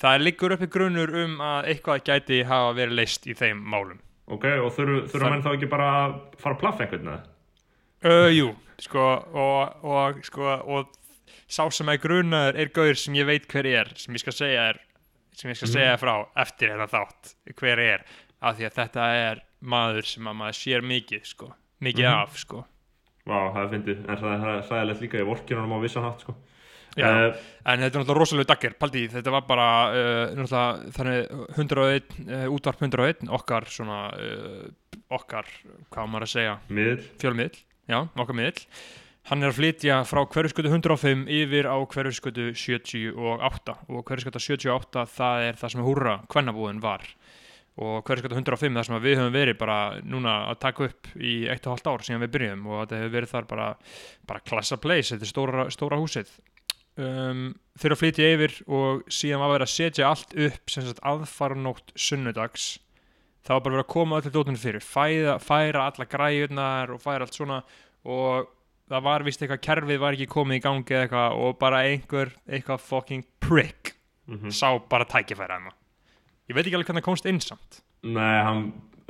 [0.04, 3.98] það liggur uppi grunur um að eitthvað gæti hafa verið leist í þeim málum
[4.30, 8.36] ok, og Það- menn þá ekki bara að fara að plaffa einhvern veginn?
[8.38, 10.86] jú, sko og, og, sko, og
[11.48, 14.68] sá sem er grunaður er gauður sem ég veit hver er sem ég skal segja
[14.72, 14.80] er
[15.34, 15.74] sem ég skal Mhm.
[15.74, 18.04] segja frá eftir þetta þátt hver er,
[18.42, 21.52] af því að þetta er maður sem að maður sér mikið sko,
[21.82, 22.22] mikið Mhm.
[22.22, 22.64] af sko
[23.26, 26.34] Vá, það er fyndið, en það er hlæðilegt líka í vorkinunum á vissan hatt, sko.
[26.94, 27.06] Já.
[27.08, 32.04] Uh, En þetta er náttúrulega rosalega dagger, paldi, þetta var bara uh, náttúrulega þannig 101,
[32.28, 34.68] uh, útvarp 101, okkar svona, uh,
[35.10, 35.46] okkar,
[35.90, 37.56] hvað maður að segja, miðl, fjölmiðl,
[37.88, 38.66] já, okkar miðl.
[39.24, 45.44] Hann er að flytja frá hverjuskötu 105 yfir á hverjuskötu 78 og hverjuskötu 78 það
[45.46, 47.06] er það sem húrra kvennabúðin var.
[47.80, 51.32] Og hverjuskötu 105 það sem að við höfum verið bara núna að taka upp í
[51.54, 53.68] 1,5 ár síðan við byrjum og þetta hefur verið þar bara,
[54.28, 56.34] bara klassa place, þetta er stóra, stóra húsið.
[56.94, 57.40] Um,
[57.80, 61.00] þeir eru að flytja yfir og síðan var verið að setja allt upp sem sagt
[61.00, 62.66] aðfarnótt sunnudags.
[63.40, 67.24] Það var bara verið að koma öllu dótunum fyrir færa, færa alla græjurnar og færa
[67.24, 67.62] allt svona.
[68.04, 68.52] Og
[68.90, 72.34] það var vist eitthvað kerfið var ekki komið í gangi eða eitthvað og bara einhver
[72.44, 73.94] eitthvað fucking prick
[74.28, 75.72] mm sá bara tækifæra hana
[76.48, 77.82] ég veit ekki alveg hvernig það komst inn samt.
[78.04, 78.62] Nei, hann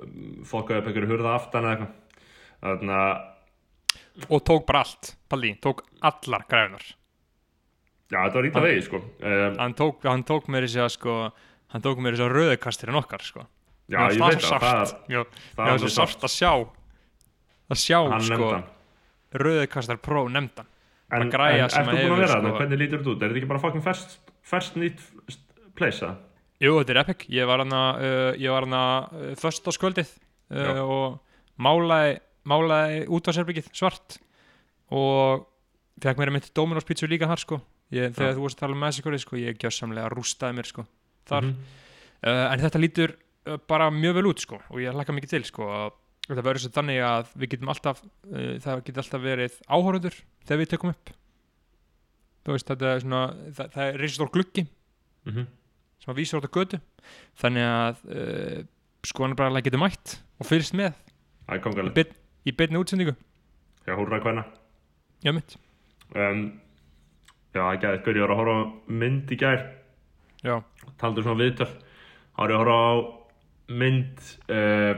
[0.02, 2.28] um, fokkaði upp einhverju hurða aftan eða eitthvað.
[2.64, 6.84] Þannig að, og tók bara allt, Palli, tók allar græjunar
[8.14, 9.00] já, þetta var ít að vegi, sko.
[9.18, 11.16] Um, hann tók, hann tók mér þessi að sko
[11.74, 13.46] hann tók mér þessi að rauðkastirinn okkar sko.
[13.90, 14.94] Já, Mér ég veit það,
[15.58, 18.50] það var svo sárt að sjá að sjá hann sko
[19.34, 20.66] rauðkastar pró nefndan
[21.14, 21.30] En, en
[21.92, 22.52] að búin að vera sko- þarna?
[22.58, 23.22] Hvernig lítur þetta út?
[23.22, 25.02] Er þetta ekki bara fucking ferskt fersk nýtt
[26.08, 26.14] það?
[26.64, 30.10] Jú, þetta er epic, ég var hana uh, ég var hana uh, föstaskvöldið
[30.54, 30.70] Já.
[30.70, 31.18] uh, og
[31.60, 32.16] málaði
[32.48, 34.18] málaði útvarsherbyggið svart
[34.94, 35.44] og
[36.02, 37.58] fekk mér einmitt Dominos pizza líka þar sko
[37.94, 38.36] ég, þegar Já.
[38.38, 40.86] þú varst að tala um Mexico sko, ég gjössamlega rústaði mér sko
[41.28, 41.56] þar, Mhm.
[42.24, 43.14] uh, en þetta lítur
[43.46, 45.92] uh, bara mjög vel út sko og ég hlakka mikið til sko að
[46.28, 50.62] þetta verður svo þannig að við getum alltaf uh, það getur alltaf verið áhórundur þegar
[50.62, 51.12] við tökum upp.
[52.44, 53.20] Veist þetta er svona
[53.56, 54.66] það, það er reisastór gluggi
[55.24, 55.46] Mhm.
[56.04, 56.80] sem að vísa út á götu.
[57.40, 58.58] Þannig að uh,
[59.08, 60.92] skoðanabræðarlega getur mætt og fyrst með
[61.48, 62.12] Það í, beit,
[62.48, 63.14] í beinni útsendingu.
[63.84, 64.44] Já, húrra hverna.
[65.24, 65.56] já mitt.
[66.16, 66.60] Um,
[67.52, 69.64] já, ekki að eitthvað, ég var að horfa mynd í gær.
[70.44, 70.54] já,
[71.00, 71.68] taldu svona viðtöl.
[71.68, 72.92] Ég að horfa á
[73.68, 74.94] mynd uh,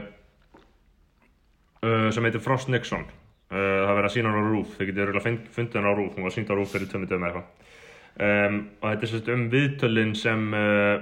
[1.87, 3.05] uh, sem heitir Frost Nixon.
[3.47, 6.17] Uh, það verið að sína hann á Rúf þau getur fund- fundið hann á Rúf
[6.17, 7.73] hún var sínd á Rúf fyrir tömmu dögum eða eitthvað.
[8.17, 10.97] Um, og þetta er sérst um viðtölin sem uh,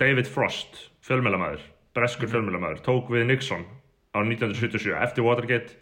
[0.00, 1.64] David Frost, fjölmjölamæður
[1.96, 3.64] breskur mm fjölmjölamæður, tók við Nixon
[4.14, 5.76] á 1977 eftir Watergate.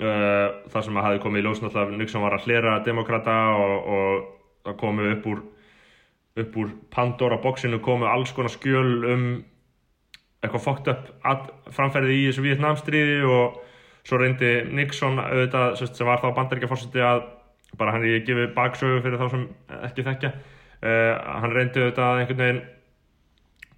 [0.00, 4.28] Þar sem að hafi komið í náttúrulega að Nixon var að hlera demokrata og, og
[4.64, 5.42] það komu upp úr
[6.40, 9.24] upp úr Pandora boxinu komu alls konar skjöl um
[10.40, 13.60] eitthvað fucked up að, framferði í þessu Vietnamstríði og
[14.08, 17.22] svo reyndi Nixon auðvitað sem var þá bandaríkjaforseti að
[17.78, 19.46] bara hann er gefið baksögu fyrir þá sem
[19.86, 20.30] ekki þekkja.
[20.80, 22.62] Uh, hann reyndi auðvitað einhvern veginn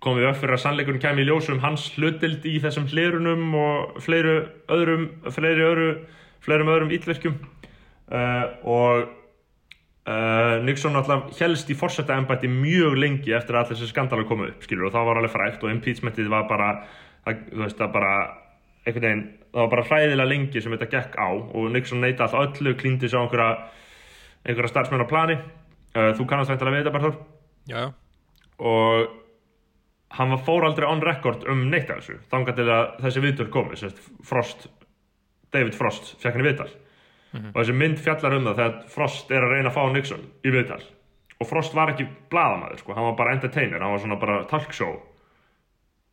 [0.02, 4.36] komið upp fyrir að sannleikurinn kemur í ljósum hans hlutild í þessum hlerunum og fleiru
[4.72, 5.90] öðrum fleiri öðru,
[6.42, 9.10] fleirum öðrum ítverkjum uh, og
[10.08, 14.48] uh, Nixon alltaf helst í forsetta embætti mjög lengi eftir að allir þessi skandala komu
[14.50, 16.72] upp skilur og það var alveg frækt og impeachmentið var bara
[17.24, 18.12] það, þú veist það bara
[18.82, 22.60] einhvern veginn, það var bara hræðilega lengi sem þetta gekk á og Nixon neita alltaf
[22.60, 23.50] öllu klíndi sér á einhverja
[24.42, 25.36] einhverja starfsmenn á plani.
[25.92, 27.16] Uh, þú kannast veintilega við þetta bara þór
[27.68, 27.88] já, já,
[28.64, 29.18] og
[30.16, 33.76] hann var fór aldrei on record um neitt af þessu til að þessi viðtöl komi
[34.24, 34.66] Frost,
[35.52, 36.46] David Frost fekk hann
[37.32, 39.82] í viðtal og þessi mynd fjallar um það þegar Frost er að reyna að fá
[39.92, 40.82] Nixon í viðtal.
[41.40, 44.98] Og Frost var ekki blaðamaður sko, hann var bara entertainer, hann var svona bara talkshow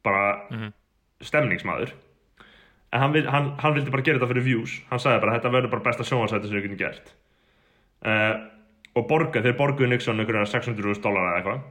[0.03, 0.61] bara
[1.21, 1.93] stemningsmaður.
[2.89, 4.79] En hann, hann, hann vildi bara gera þetta fyrir views.
[4.89, 7.11] Hann sagði bara þetta verður bara besta sjónvarsæti sem við getum gert.
[7.99, 8.47] Uh,
[8.97, 11.67] og borga, þeir borguðu Nixon einhverja 600.000 dólar eða eitthvað.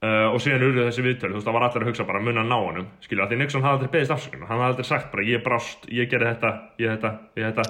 [0.00, 2.40] Uh, og síðan urðu þessi viðtöl, þú veist, það var allir að hugsa bara mun
[2.40, 5.26] að ná honum, skilja, því Nixon hafði aldrei beðist afsökun, hann hafði aldrei sagt bara
[5.28, 7.66] ég brást, ég gerði þetta, ég þetta, ég þetta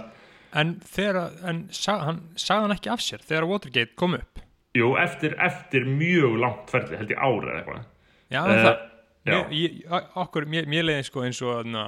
[0.54, 4.40] en þegar, en sag, hann, sagði hann ekki af sér þegar Watergate kom upp?
[4.76, 7.86] Jú, eftir, eftir mjög langt ferli, held ég árið eða eitthvað.
[8.30, 8.76] Já, Eh, það,
[9.26, 9.32] já.
[9.34, 9.80] mér, ég,
[10.24, 11.84] okkur, mér, mér leiði sko eins og na,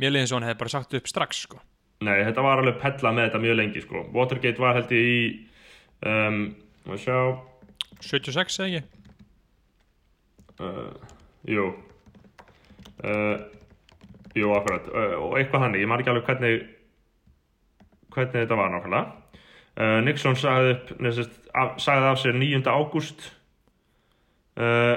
[0.00, 1.60] mér leiði eins og hann hefði bara sagt upp strax sko.
[2.00, 4.06] Nei, þetta var alveg pella með þetta mjög lengi, sko.
[4.16, 5.20] Watergate var held ég í
[6.08, 6.40] um,
[6.88, 7.18] að sjá.
[8.00, 8.86] 76 eða ekki?
[10.60, 10.92] Uh,
[11.48, 11.66] Jú.
[13.04, 13.36] Uh,
[14.36, 14.86] Jú, akkurat.
[14.88, 16.64] Uh, og eitthvað þannig, ég man ekki alveg hvernig
[18.14, 19.04] hvernig þetta var nákvæmlega
[19.80, 22.62] uh, Nixon sagði upp nesist, af, sagði af sér 9.
[22.66, 23.26] ágúst
[24.60, 24.96] uh,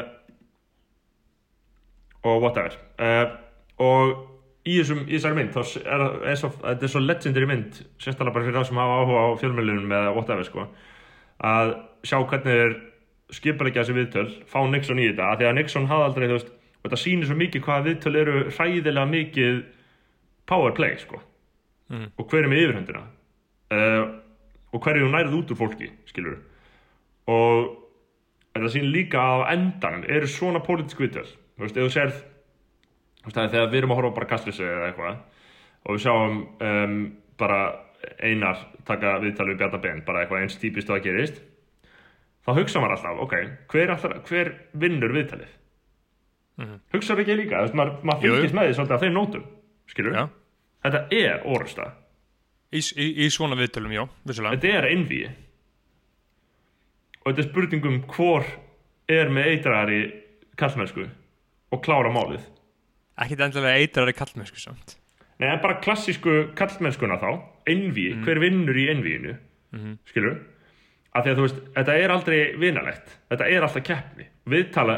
[2.24, 3.36] og whatever uh,
[3.84, 4.16] og
[4.64, 8.70] í, þessari mynd er, eins og, þetta er svo legendary mynd sérstaklega bara fyrir það
[8.70, 10.68] sem hafa áhuga á fjölmjölunum eða whatever sko
[11.44, 11.76] að
[12.08, 12.76] sjá hvernig þeir
[13.34, 16.88] skipulegja þessi viðtöl fá Nixon í þetta, því að Nixon hafði aldrei þú veist, og
[16.88, 19.62] þetta sýnir svo mikið hvaða viðtöl eru hræðilega mikið
[20.50, 21.22] power play sko
[21.90, 22.12] Mhm.
[22.18, 23.02] og hver er með yfirhundina
[23.74, 24.04] uh,
[24.74, 26.38] og hver er hún nærið út úr fólki skilur
[27.28, 27.74] og
[28.54, 31.94] þetta sýnir líka að á endanum eru svona pólitísk viðtöl þú veist, ef þú
[33.34, 35.18] það er þegar við erum að horfa bara kastlýsi eða eitthvað
[35.84, 36.98] og við sjáum um,
[37.40, 37.60] bara
[38.24, 41.42] einar taka viðtal við Bjarnar Ben bara eitthvað eins típist og það gerist
[42.44, 43.36] þá hugsa maður alltaf, ok,
[43.72, 45.60] hver, alltaf, hver vinnur viðtalið
[46.54, 46.76] Mhm.
[46.94, 49.46] hugsaðu ekki líka, þú veist, maður, maður fylgist með því svolítið að þeim nótum
[49.90, 50.26] skilur, Já.
[50.84, 51.90] Þetta er orusta
[52.74, 54.58] í, í, í svona viðtölum, já, vissulega.
[54.58, 55.28] Þetta er einvíi
[57.24, 58.48] og þetta er spurningum hvor
[59.14, 60.00] er með eitrari
[60.60, 61.06] kallmennsku
[61.74, 62.44] og klára málið.
[63.24, 64.98] Ekkit endilega eitrari kallmennsku samt.
[65.42, 67.30] Nei, en bara klassísku kallmennskuna þá
[67.70, 69.38] einví, hver vinnur í einvíinu
[69.74, 69.96] Mhm.
[70.06, 70.36] skilur
[71.16, 73.08] af því að þú veist, þetta er aldrei vinalegt.
[73.32, 74.26] Þetta er alltaf keppni.
[74.50, 74.98] Viðtala,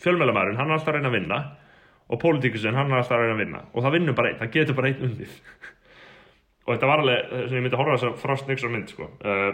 [0.00, 1.38] fjölmjölamæðurinn, hann er alltaf að reyna að vinna
[2.08, 4.54] og pólitíkusinn, hann er alltaf að reyna að vinna og það vinnur bara einn, það
[4.56, 5.36] getur bara einn undið
[6.64, 9.08] og þetta var alveg sem ég myndi að horfa þess að Frost Nixon mynd sko.
[9.26, 9.52] uh,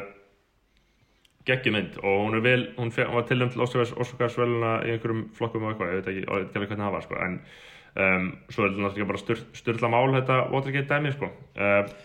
[1.49, 4.93] geggjum mynd og hún er vel, hún, fe, hún var tilnæmt til Oscars, Oscarsveluna í
[4.95, 7.23] einhverjum flokkum og eitthvað, ég veit ekki, ég veit ekki hvernig það var sko.
[7.25, 7.39] en
[8.05, 11.33] um, svo er þetta náttúrulega bara styr, styrla mál þetta Watergate dæmi sko.
[11.57, 11.97] uh,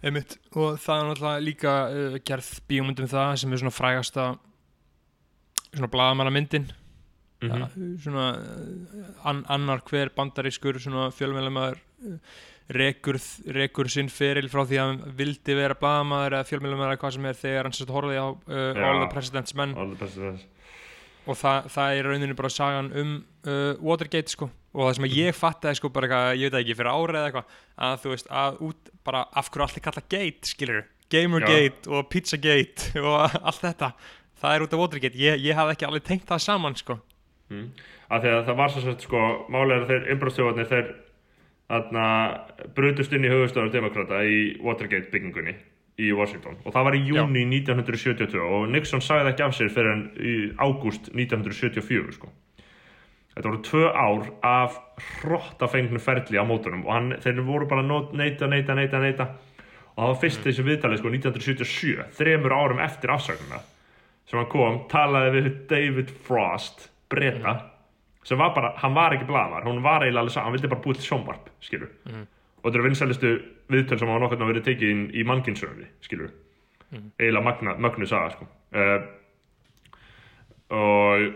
[0.00, 0.36] Einmitt.
[0.56, 4.28] og það er náttúrulega líka uh, gerð bíómyndum það sem er svona frægasta
[5.70, 6.34] svona blaðamanna
[7.40, 12.16] mm svona uh, an, annar hver bandarískur svona fjölmjölamæður uh,
[12.76, 13.18] rekur,
[13.50, 17.28] rekur sinn feril frá því að hann vildi vera blaðamaður eða fjölmjölamæður eða hvað sem
[17.30, 18.86] er þegar hann sérst horfði á uh, Já.
[18.86, 19.74] All the President's Men.
[19.74, 20.46] Us.
[21.26, 23.12] og það, það er rauninni bara sagan um
[23.46, 24.50] uh, Watergate sko.
[24.70, 27.28] Og það sem að ég fattaði sko bara eitthvað, ég veit ekki fyrir árið eða
[27.30, 32.06] eitthvað að þú veist að út bara af hverju allir kalla gate skilur Gamergate og
[32.06, 33.94] Pizzagate og allt þetta.
[34.40, 37.00] Það er út af Watergate, ég, ég hafði ekki alveg tengt það saman sko
[37.50, 37.66] mm.
[38.08, 40.92] af því að það var svo sett sko málið að þeir innbróðstjóðarnir þeir
[41.70, 42.06] þarna
[42.74, 45.54] brutust inn í höfustofur demokrata í Watergate byggingunni
[46.00, 46.56] í Washington.
[46.64, 50.36] Og það var í júni 1972 og Nixon sagði ekki af sér fyrir en í
[50.58, 52.30] ágúst 1974 sko.
[53.30, 54.78] Þetta voru tvö ár af
[55.20, 59.28] hrottafengnu ferli á mótunum og hann, þeir voru bara neita, neita, neita, neita.
[59.94, 63.60] Og það var fyrst þessi viðtalið sko 1977, þremur árum eftir afsögnuna
[64.30, 67.54] sem hann kom, talaði við David Frost, breyta
[68.24, 70.82] sem var bara, hann var ekki blaðar hún var eiginlega alveg saman, hann vildi bara
[70.84, 72.26] búið til sjónvarp skilur, Mhm.
[72.62, 73.30] og þetta eru vinsælustu
[73.70, 76.30] viðtöl sem hafa nokkurn að verið tekið inn í mannkinsöfni, skilur
[76.92, 77.10] Mhm.
[77.18, 78.46] eiginlega magna, mögnu saga sko.
[78.74, 79.00] uh,
[80.70, 81.32] og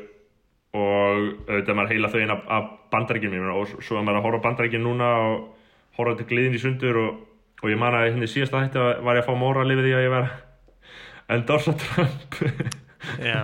[0.74, 4.38] og auðvitað maður heila þau inn af, bandaríkjum og svo að maður er að horfa
[4.42, 5.54] á bandaríkjum núna og
[5.96, 7.20] horfa til gliðin í sundur og,
[7.62, 9.82] og ég man að hérna í síðasta hætti var ég að fá móra að lifa
[9.86, 12.34] því að ég var að endorsa Trump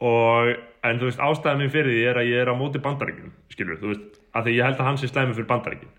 [0.00, 0.56] og
[0.90, 3.80] en þú veist ástæðan mín fyrir því er að ég er á móti bandaríkjum skilur,
[3.80, 5.92] þú veist, af því ég held að hann sé slæmi fyrir bandaríkjum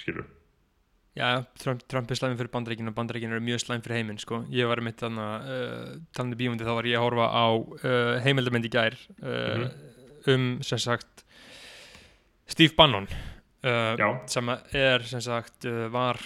[0.00, 0.26] skilur,
[1.14, 4.42] já Trump, Trump er slæminn fyrir bandaríkinu og bandaríkinu eru mjög slæm fyrir heiminn sko.
[4.50, 8.66] Ég var mitt þannig uh, talandi bíómyndi þá var ég að horfa á uh, heimildamönd
[8.66, 9.68] í gær uh,
[10.32, 11.22] um sem sagt
[12.50, 13.06] Steve Bannon
[14.28, 16.18] sem er sem sagt var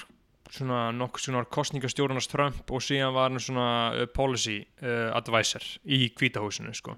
[0.50, 4.56] svona nokkuð svona kostningastjórnars Trump og síðan var hann svona policy
[5.14, 6.96] advisor í kvítahúsinu sko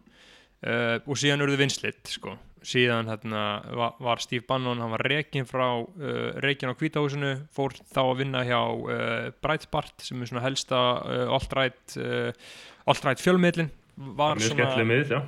[0.66, 3.42] uh, og síðan urðu vinslit sko síðan hérna
[3.76, 8.18] var, var Steve Bannon hann var rekin frá uh, rekin á kvítahúsinu fór þá að
[8.20, 15.14] vinna hjá uh, Breitbart sem er svona helsta uh, alt-right fjölmiðlin var mjög skemmtileg miðl,
[15.14, 15.20] já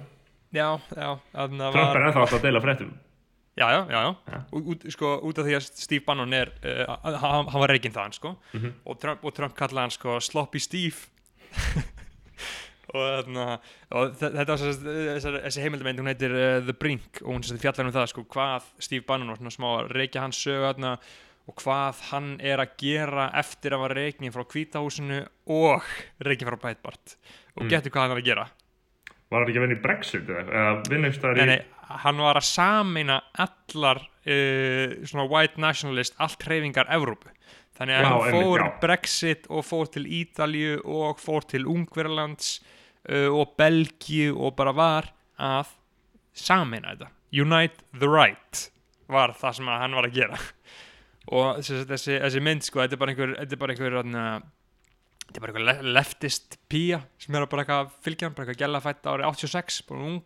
[0.52, 2.92] já, já, þarna Trump var er ennþá alltaf að deila fréttum
[3.52, 4.38] Já, já, já, já.
[4.56, 8.14] Út, sko, út af því að Steve Bannon er uh, hann, hann var reyginn þaðan
[8.16, 8.30] sko.
[8.56, 8.78] Mhm.
[8.88, 10.96] og, Trump, Trump kallaði hann sko, sloppy Steve
[12.94, 13.32] og,
[13.96, 17.88] og þe- þetta var eh, þessi heimildameind hún heitir uh, The Brink og hún fjallar
[17.88, 20.94] um það sko, hvað Steve Bannon var smá að reykja hans sögu þarna,
[21.50, 25.88] og hvað hann er að gera eftir að var reyginn frá kvítahúsinu og
[26.22, 27.16] reyginn frá Breitbart
[27.56, 27.68] og Mm.
[27.68, 28.44] getur hvað hann var að gera
[29.32, 30.28] var hann ekki að vinna í Brexit
[31.36, 31.60] Nei, nei,
[32.04, 37.30] hann var að sameina allar uh, svona white nationalist, allt hreyfingar Evrópu.
[37.78, 38.68] Þannig að Já, hann fór já.
[38.82, 42.58] Brexit og fór til Ítalju og fór til Ungverlands
[43.34, 45.08] og Belgíu og bara var
[45.42, 45.72] að
[46.38, 47.08] sameina þetta.
[47.32, 48.66] Unite the right
[49.12, 50.38] var það sem hann var að gera.
[51.32, 55.38] Og þessi, þessi, þessi mynd, sko, þetta er bara einhver, þetta er bara einhver, er
[55.38, 59.06] bara einhver le- leftist pía sem er bara eitthvað fylgja hann, bara eitthvað gæla fætt
[59.12, 60.18] árið 86, bara ung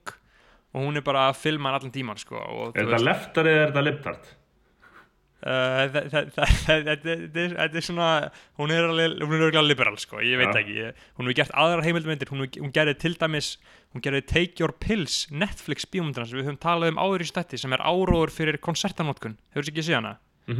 [0.73, 3.53] og hún er bara að filma hann allan tíman sko, og, er þú þetta leftari
[3.53, 9.19] eða er þetta libtart uh, þa- þa- þa- þa- þetta er- svona hún er alveg,
[9.21, 10.79] er liberal sko, ég veit ekki,
[11.19, 13.51] hún hefur gert aðrar heimildmyndir hún, gerði til dæmis
[13.95, 17.61] hún gerði Take Your Pills, Netflix bíómyndina sem við höfum talað um áður í stætti
[17.61, 20.17] sem er áróður fyrir konsertanótkun, hefur ekki séð hana?
[20.49, 20.57] Mm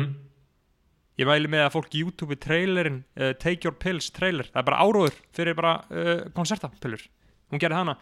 [1.17, 4.83] ég mæli með að fólk YouTube trailerin, uh, Take Your Pills trailer, það er bara
[4.85, 7.01] áróður fyrir bara uh, konsertapillur,
[7.51, 7.95] hún gerði hana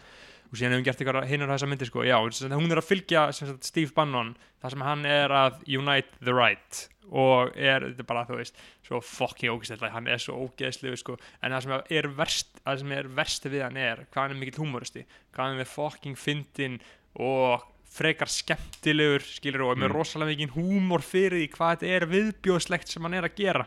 [0.55, 2.15] og síðan hefur hún gert eitthvað hinnur þessa myndir sko, já,
[2.55, 4.31] hún er að fylgja sagt, Steve Bannon,
[4.63, 6.85] þar sem hann er að unite the right.
[7.11, 11.19] Og er, þetta er bara, þú veist, svo fucking ógeðslega, hann er svo ógeðslega sko,
[11.45, 14.41] en það sem er verst, það sem er verst við hann er, hvað hann er
[14.41, 16.79] mikill humoristi hvað hann er fucking fyndin
[17.21, 19.97] og frekar skemmtilegur skilur og er með Mm.
[19.99, 23.67] rosalega mikinn húmor fyrir því hvað þetta er viðbjóðslegt sem hann er að gera.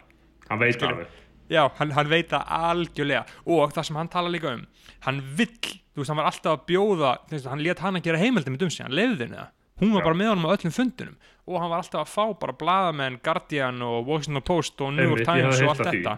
[0.50, 0.97] Hann veit Skilur.
[0.97, 1.08] alveg
[1.51, 3.23] Já, hann, hann veit það algjörlega.
[3.47, 4.65] Og það sem hann tala líka um
[5.05, 5.51] hann vill,
[5.93, 8.63] þú veist, hann var alltaf að bjóða veist, hann let hann að gera heimildi með
[8.63, 10.07] dumsi hann lefði henni það, hún var Já.
[10.07, 13.86] bara með honum á öllum fundunum og hann var alltaf að fá bara blaðamenn, Guardian
[13.86, 16.17] og Washington Post og New York Times og allt þetta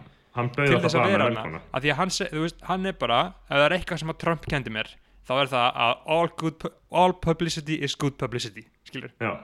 [0.56, 1.62] til þess að vera hana.
[1.74, 4.20] að því að hann, þú veist, hann er bara ef það er eitthvað sem að
[4.24, 4.92] Trump kendi mér
[5.30, 9.36] þá er það að all, good, all publicity is good publicity skilur, já,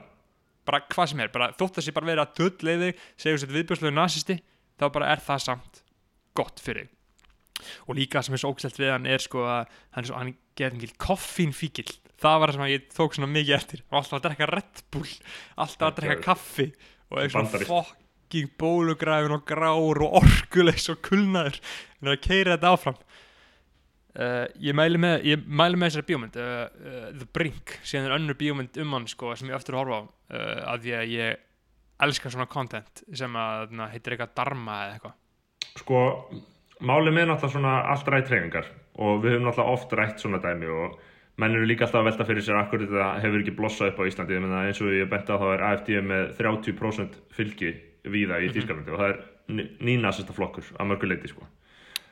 [0.66, 4.40] bara hvað sem er bara, þótt að sé bara verið að döðleiði nazisti
[4.76, 5.82] þá bara er það samt
[6.36, 6.90] gott fyrir
[7.88, 9.62] og líka sem er svo ógæslega við hann er sko að
[9.96, 13.56] hann, er svo, hann getur mikil koffínfíkil það var það sem ég tók svona mikið
[13.56, 13.84] eftir.
[13.84, 15.12] Hann var alltaf að drekka Red Bull
[15.64, 16.66] alltaf að drekka kaffi
[17.10, 21.60] og er svona fucking bólugræfin og grár og orkulegs og kulnaður.
[22.00, 23.00] En að keira þetta áfram.
[24.16, 28.78] Uh, ég mæli með, með þessari bíómynd uh, uh, The Brink, síðan er önnur bíómynd
[28.80, 31.42] um hann sko, sem ég eftir að horfa á að ég
[32.04, 35.16] elska svona content sem að na, heitir eitthvað Dharma eða eitthvað.
[35.76, 36.00] Sko
[36.86, 40.68] málið með náttúrulega svona allt rætt treyfingar og við höfum náttúrulega oft rætt svona dæmi
[40.72, 40.98] og
[41.40, 44.08] menn eru líka alltaf að velta fyrir sér akkur þetta hefur ekki blossað upp á
[44.08, 44.38] Íslandi.
[44.40, 47.72] Eins og ég benti á þá er AFD með 30% fylgi
[48.06, 49.20] víða í Þýskalandi og það er
[49.84, 51.44] nýnasista flokkur að mörguleiti sko.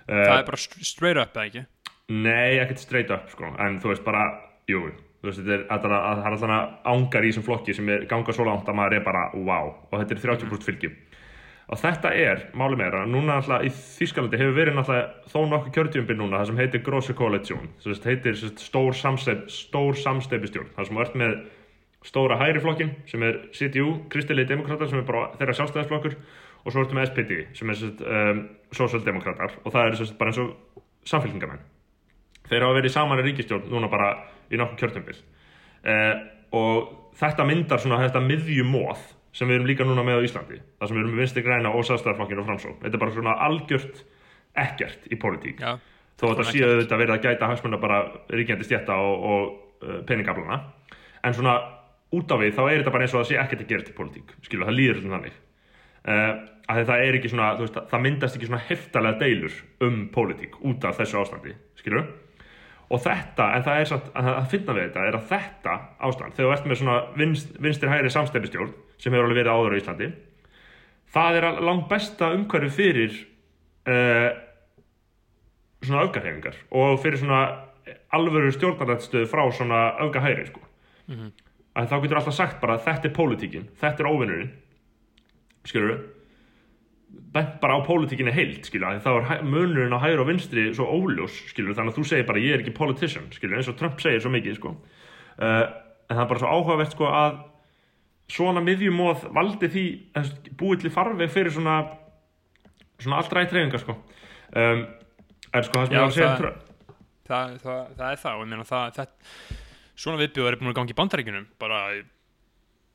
[0.05, 1.65] Það uh, er bara st- straight up eða ekki?
[2.13, 4.27] Nei, ekkert straight up sko en þú veist bara,
[4.69, 4.85] jú
[5.25, 8.37] þú veist, þetta er, er, það er alltaf ángar í þessum flokki sem er ganga
[8.37, 10.93] svo langt að maður er bara wow, og þetta er 30% fylgi.
[11.65, 16.17] Og þetta er, málið meira, núna alltaf í Þýskalandi hefur verið náttúrulega þó nokkuð kjörtjumbil
[16.21, 21.17] núna, það sem heitir Grosse Koalition sagt heitir stór, samstef, stór samstefistjórn, það sem ert
[21.23, 21.39] með
[22.05, 26.19] stóra hægri flokkin sem er CDU, Kristilegi Demokrater sem er bara þeirra sjálfstæðisflokkur
[26.65, 28.43] og svo ertu með SPD sem er um,
[28.77, 31.65] Socialdemokrater og það er bara eins og samfélkingamenn
[32.51, 34.11] þeir hafa verið saman í ríkistjórn núna bara
[34.51, 36.15] í nokkuð kjörtumbil uh,
[36.55, 39.05] og þetta myndar svona þetta miðjumóð
[39.35, 41.75] sem við erum líka núna með á Íslandi það sem við erum með vinstri græna
[41.75, 44.05] og sástæðarflokkir og framsók þetta er bara svona algjört
[44.55, 45.61] ekkert í pólitík.
[45.61, 45.79] Já,
[46.19, 48.01] þó að Svona séu auðvitað verið að gæta hagsmuna bara
[48.33, 50.61] ríkjandi stjætta og, og uh, peningaflana.
[51.25, 51.57] En svona
[52.15, 53.97] út á við þá er þetta bara eins og það sé ekkert að gera til
[53.97, 55.41] pólitík skilur, það líður svona þannig.
[56.05, 56.33] Uh,
[56.71, 60.87] að það er ekki svona, veist, það myndast ekki svona heftalega deilur um pólitík út
[60.89, 62.07] af þessu ástandi, skilur
[62.95, 65.75] og þetta, en það er samt, að finna við þetta er að þetta
[66.09, 69.75] ástand, þegar þú ert með svona vinst, vinstir hægri samstæðistjórn sem hefur alveg verið áður
[69.75, 70.11] á Íslandi
[71.15, 73.17] það er langt besta umhverfi fyrir
[73.91, 74.31] uh,
[75.85, 77.43] svona öfgarhefingar og fyrir svona
[78.15, 80.63] alvöru stjórnarrættstöð frá svona öfgahæri sko.
[81.75, 84.53] að þá getur alltaf sagt bara þetta er pólitíkin, þetta er óvinnurinn
[85.69, 85.97] skilur
[87.35, 91.35] bent bara á pólitíkinni heilt skilur þá er munurinn á hægri og vinstri svo óljós
[91.51, 94.23] skilur þannig að þú segir bara ég er ekki politician skilur eins og Trump segir
[94.23, 94.75] svo mikið sko.
[95.39, 95.65] uh,
[96.09, 97.39] en það er bara svo áhugavert sko að
[98.35, 99.85] svona miðjumóð valdi því
[100.17, 101.79] eh, búið til farveg fyrir svona
[103.01, 104.85] svona allt rætt reyfingar sko um,
[105.55, 106.63] en sko það sem Já, ég var að segja það-
[107.29, 109.09] það, það, það er það og ég meina það,
[109.95, 111.81] svona viðbjóður er búin að gangi í bandaríkjunum bara,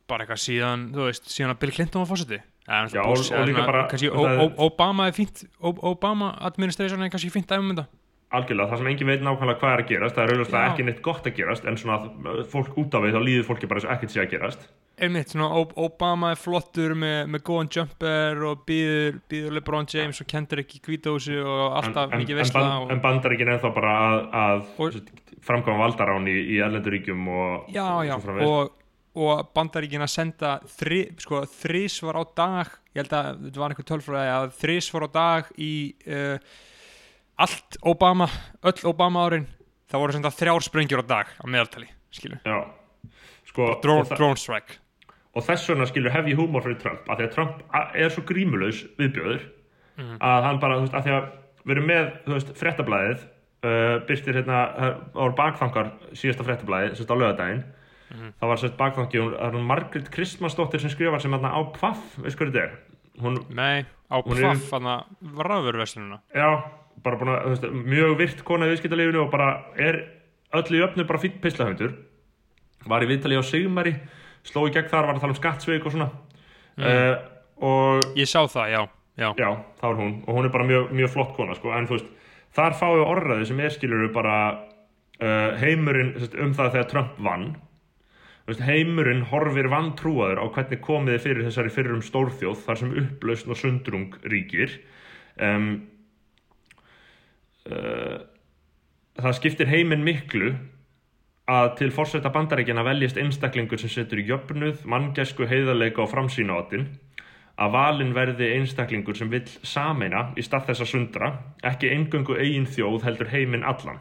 [0.09, 3.65] bara eitthvað síðan þú veist, síðan að Bill Clinton var fósiti Já, og- og líka
[3.65, 3.87] bara-
[4.57, 7.87] Obama er fínt o, Obama administration er kannski fínt dæmum þetta.
[8.29, 10.99] Algjörlega, það sem engin veit nákvæmlega hvað er að gerast það er auðvitað ekki neitt
[11.01, 11.95] gott að gerast en svona
[12.51, 14.67] fólk út af við þá líður fólki bara eins og ekkert sé að gerast.
[15.01, 15.47] Einmitt, svona
[15.79, 20.77] Obama er flottur með, með góðan jumper og býður, býður LeBron James og kendur ekki
[20.85, 24.63] kvítahúsi og alltaf en, mikið en, veistla ban, og, en bandaríkin ennþá bara að, að
[24.77, 25.01] Og-
[25.49, 28.13] framkvæma valdarán í, í ellenduríkjum og já, já,
[28.45, 28.69] og,
[29.19, 33.87] og bandaríkin að senda þri, sko, þrísvar á dag ég held að þetta var einhver
[33.91, 35.71] tölfræði að þrísvar á dag í
[36.07, 36.37] uh,
[37.39, 38.27] allt Obama
[38.63, 39.47] öll Obama árin
[39.89, 42.57] það voru senda þrjár sprengjur á dag á meðaltali skilur, já,
[43.49, 44.79] sko, drone, drone strike.
[45.37, 47.59] Og þess vegna skilur hef ég húmor fyrir Trump að því að Trump
[47.93, 49.47] er svo grímulaus viðbjöður
[49.99, 50.15] Mhm.
[50.23, 51.25] að hann bara, veist, að því að
[51.65, 53.23] við erum með, veist, fréttablaðið
[53.67, 54.59] uh, byrstir hérna,
[55.11, 57.63] voru bakþankar síðasta fréttablaðið, sérst á lögadaginn
[58.09, 58.33] Mhm.
[58.41, 62.17] það var sérst hún, það er hún Margrét Kristmansdóttir sem skrifar sem hérna á Pfaff,
[62.17, 62.77] veist hvað þetta er?
[63.19, 65.03] Hún, nei, á Pfaff hann að
[65.37, 66.49] rafurverslununa já,
[67.03, 69.99] bara búin að, veist, mjög virt kona í viðskiptalífinu og bara er
[70.53, 71.93] öll í öfnu bara fýtt pislahundur
[72.87, 73.93] var í viðtali á Sigmari
[74.47, 76.09] sló í gegn þar, var að tala um skattsveik og svona.
[76.79, 77.15] Uh,
[77.59, 78.81] og ég sá það, já,
[79.19, 79.49] já, já,
[79.81, 80.13] það var hún.
[80.25, 82.11] Og hún er bara mjög, mjög flott kona sko, en þú veist,
[82.55, 84.35] þar fáið orðræði sem er skilur bara
[85.19, 87.49] uh, heimurinn um það þegar Trump vann
[88.65, 94.17] heimurinn horfir vantrúaður á hvernig komiði fyrir þessari fyrrum stórþjóð þar sem upplausn og sundrung
[94.25, 94.73] ríkir.
[95.37, 95.69] Um,
[97.69, 98.17] uh,
[99.19, 100.55] það skiptir heiminn miklu
[101.49, 106.89] að til forseta bandaríkjana veljist einstaklingur sem setur jöfnuð, manngæsku, heiðarleika og framsýna áttin
[107.59, 111.31] að valin verði einstaklingur sem vill sameina í stað þess að sundra
[111.65, 113.99] ekki eingöngu eigin þjóð heldur heiminn allan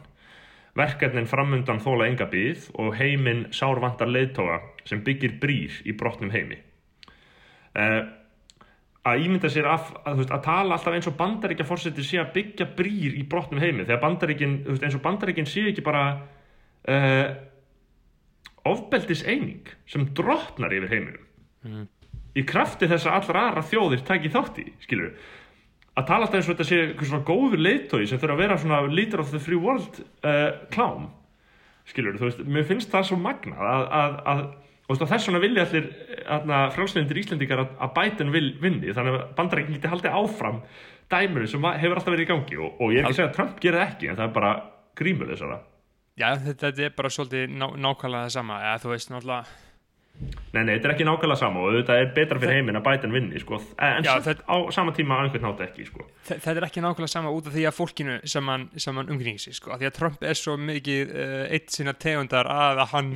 [0.79, 6.57] verkefnin framundan þóla enga byð og heiminn sárvantar leiðtóga sem byggir brýr í brotnum heimi.
[7.77, 8.01] Uh,
[9.07, 12.33] að ímynda sér að, að, veist, að tala alltaf eins og bandaríkja fórseti sé að
[12.35, 16.03] byggja brýr í brotnum heimi þegar bandaríkin, veist, eins og bandaríkin sé ekki bara
[16.89, 17.29] uh,
[18.69, 21.87] ofbeldis eining sem drottnar yfir heiminum.
[22.37, 25.13] Í krafti þess að allra aðra þjóðir taki þátt í, skilur
[25.97, 28.57] að tala alltaf eins og þetta sé einhver svona góður leiðtói sem þurfa að vera
[28.61, 31.09] svona leader of the free world uh, klám
[31.89, 34.43] skilur, þú veist, mér finnst það svo magnað að, að, að
[34.91, 35.89] veist, þess vegna vilja allir
[36.75, 40.61] frálslindir Íslendingar að, að Biden vil vinni þannig að bandarækinn geti haldið áfram
[41.09, 43.35] dæminu sem hefur alltaf verið í gangi og, og ég er ekki að segja að
[43.39, 44.53] Trump það ekki en það er bara
[44.99, 45.59] grímuleg þessara
[46.19, 49.57] já þetta, þetta er bara svolítið ná, nákvæmlega það sama eða þú veist náttúrulega
[50.19, 53.13] Nei, nei, þetta er ekki nákvæmlega sama og þetta er betra fyrir heiminn að Biden
[53.13, 53.59] vinni sko.
[53.79, 56.03] en Já, þetta- á sama tíma á einhvern nátt ekki sko.
[56.27, 59.39] Þe- þetta er ekki nákvæmlega sama út af því að fólkinu sem hann, hann umkringir
[59.39, 59.71] sig sko.
[59.77, 63.13] Því að Trump er svo mikið uh, eitt sinna tegundar að hann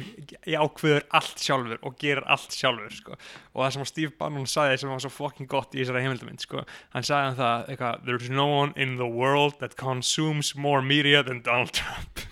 [0.47, 3.17] ákveður allt sjálfur og gerir allt sjálfur sko.
[3.53, 6.43] Og það sem að Steve Bannon sagði sem var svo fucking gott í þessari heimildamind
[6.43, 6.63] sko.
[6.95, 11.23] hann sagði um það eitthvað, there's no one in the world that consumes more media
[11.23, 12.23] than Donald Trump.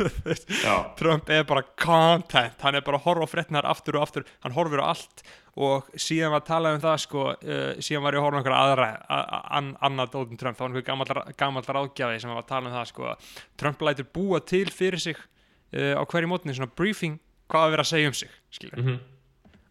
[1.00, 2.58] Trump er bara content.
[2.60, 4.26] Hann er bara að horfa á fréttnar aftur og aftur.
[4.44, 5.24] Hann horfir á allt.
[5.52, 8.62] Og síðan var talað um það sko, uh, síðan var ég að horfa á einhverja
[8.62, 8.86] aðra
[9.58, 10.56] an, annað dótum Trump.
[10.58, 13.12] Það var einhver gammal, ráðgjafi sem var að tala um það sko,
[13.60, 15.20] Trump lætur búa til fyrir sig
[15.76, 17.18] uh, á hverju mótni svona briefing
[17.52, 18.98] hvað var verið að segja um sig skilur mhm,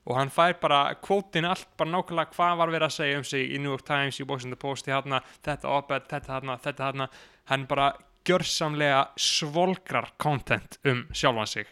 [0.06, 3.52] og hann fær bara kvótin allt bara nákvæmlega hvað var verið að segja um sig
[3.54, 7.10] í New York Times, í Washington Post, í hérna þetta oped, þetta hérna, þetta hérna
[7.52, 7.92] hann bara
[8.26, 11.70] gjörsamlega svolgrar content um sjálfan sig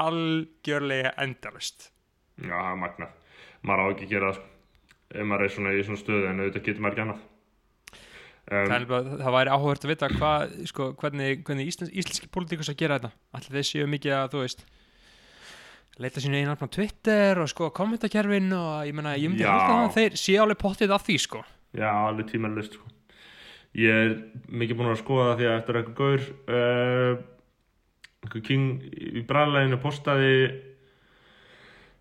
[0.00, 1.90] algjörlega endalust
[2.40, 3.16] Já, það er magnað.
[3.68, 4.46] Maður á ekki að gera það, sko.
[5.10, 7.20] Ef maður er svona í svona stöðu, en auðvitað getur maður ekki annað.
[7.20, 7.28] það,
[8.50, 12.70] Um, er bara, það væri áhugavert að vita hvað, sko, hvernig, hvernig íslensk, íslenski pólitíkus
[12.72, 14.64] að gera þetta allir þeir séu mikið að, þú veist
[16.00, 19.52] leita sínu einu á Twitter og sko kommentakerfin og ég meina, ég myndi Já.
[19.52, 21.42] halda það að þeir séu alveg pottið af því, sko.
[21.76, 22.86] Já, alveg tímanlust, sko.
[23.78, 24.14] Ég er
[24.48, 26.24] mikið búin að skoða það því að eftir eitthvað gaur,
[26.56, 27.12] uh,
[28.24, 28.64] einhver king
[29.20, 30.38] í bræðleginu postaði,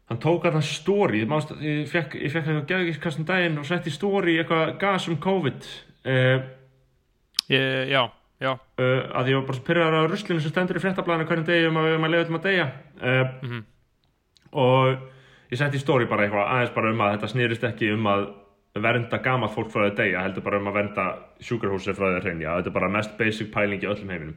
[0.10, 4.80] hann tók að það mást, ég ég fekk eitthvað geðvíkskastum daginn og setti story eitthvað
[4.82, 5.68] gas um COVID,
[6.10, 6.40] uh,
[7.52, 8.02] ég, já,
[8.48, 11.78] uh, að ég var bara pyrraður á ruslinu sem stendur í fréttablaðinu hvernig degi um
[11.78, 12.72] að við erum að leiða um að deyja.
[12.98, 13.62] Uh, mhm,
[14.52, 14.94] og
[15.50, 18.28] ég setti í stóri bara eitthvað aðeins bara um að þetta snýrist ekki um að
[18.80, 21.06] vernda gamalt fólk frá því að deyja heldur bara um að vernda
[21.44, 22.56] sjúkrahúsi frá því að hreinja.
[22.60, 24.36] Þetta er bara mest basic pæling í öllum heiminum.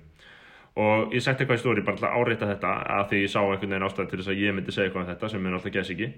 [0.82, 3.74] Og ég setti eitthvað í stóri bara að áreita þetta að því ég sá einhvern
[3.74, 5.92] veginn ástæði til þess að ég myndi segja eitthvað um þetta sem er náttúrulega gess
[5.92, 6.08] ekki.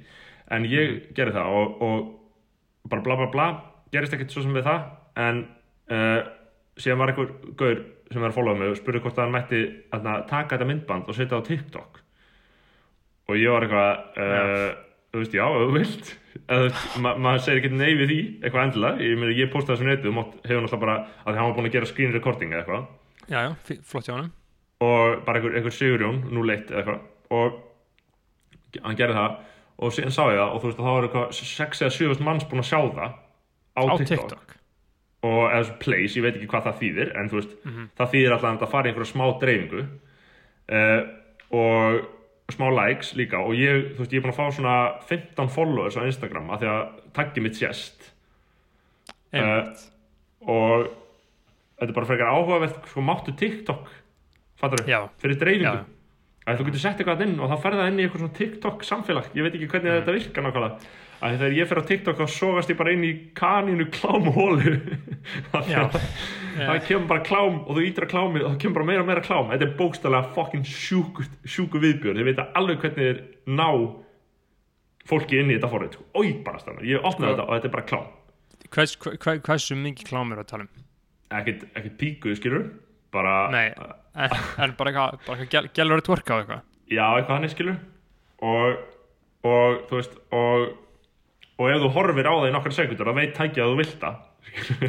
[0.55, 3.49] En ég gerði það og, og bara bla bla bla
[3.90, 4.86] gerist ekkert svo sem við það.
[5.24, 5.42] En
[5.90, 6.20] uh,
[6.78, 7.82] síðan var einhver gaur
[8.12, 11.18] sem var að followa mig og spurði hvort hann mætti atna, taka þetta myndband og
[11.18, 12.03] setja á TikTok
[13.29, 14.68] og ég var eitthvað uh,
[15.14, 16.12] þú veist, já, ef þú vilt.
[16.45, 20.11] Veist, ma maður segir ekki nei við því eitthvað endilega, ég ég postaði þessu netið
[20.11, 22.89] og hefur náttúrulega bara, að hann var búin að gera screen recording eða eitthvað.
[23.31, 24.33] Já, já, flott hjá honum.
[24.85, 27.05] Og bara einhver, einhver Sigurjón, nú leitt eða eitthvað.
[27.31, 29.37] Og hann gerði það.
[29.85, 32.27] Og síðan sá ég það og þú veist að það var eitthvað 6 eða 7
[32.27, 33.14] manns búin að sjá það
[33.75, 34.53] á, á TikTok, TikTok.
[35.25, 37.87] Og eða þessu place, ég veit ekki hvað það þýðir en þú veist, Mhm.
[37.99, 39.85] það þýðir alltaf að þetta fari einhverja smá dreifingu.
[40.64, 41.01] Uh,
[41.55, 42.05] og
[42.53, 44.74] smá likes líka og ég, þú veist, ég er búin að fá svona
[45.09, 46.82] 15 followers á Instagram af því að
[47.16, 48.11] taggið mitt sést.
[49.34, 49.86] Einmitt,
[50.47, 50.84] og
[51.80, 53.88] þetta er bara frekar áhugavert sko máttu TikTok
[54.61, 55.80] fattar já, fyrir dreifingu.
[56.45, 59.30] Að þú getur sett eitthvað inn og þá ferða inn í eitthvað svona TikTok samfélag.
[59.34, 60.03] Ég veit ekki hvernig Mm.
[60.03, 60.78] þetta virkar nákvæmlega
[61.25, 64.75] að þegar ég fer á TikTok þá sogast ég bara inn í kanínu klámhólu
[66.59, 69.09] það kemur bara klám og þú ítir að klámið og það kemur bara meira og
[69.09, 69.51] meira klám.
[69.53, 72.20] Þetta er bókstæðlega fucking sjúku, viðbjörn.
[72.20, 73.22] Þið veit alveg hvernig þeir
[73.57, 73.68] ná
[75.09, 76.07] fólki inn í þetta forrið sko.
[76.20, 78.07] oi bara stannar, ég opnaði þetta og þetta er bara klám.
[78.75, 80.85] Hvers, hver, hversu mikið klámur að tala um?
[81.35, 82.68] Ekkert, ekkert píku skilur
[83.14, 86.64] bara, Nei, en, en bara eitthvað, eitthvað gælur að tvorka á eitthvað?
[86.93, 87.77] Já eitthvað hann er skilur
[88.45, 88.81] og,
[89.47, 90.64] og þú veist og,
[91.59, 93.98] og ef þú horfir á það í nokkar sekundur þá veit tækja að þú vilt
[94.02, 94.16] það.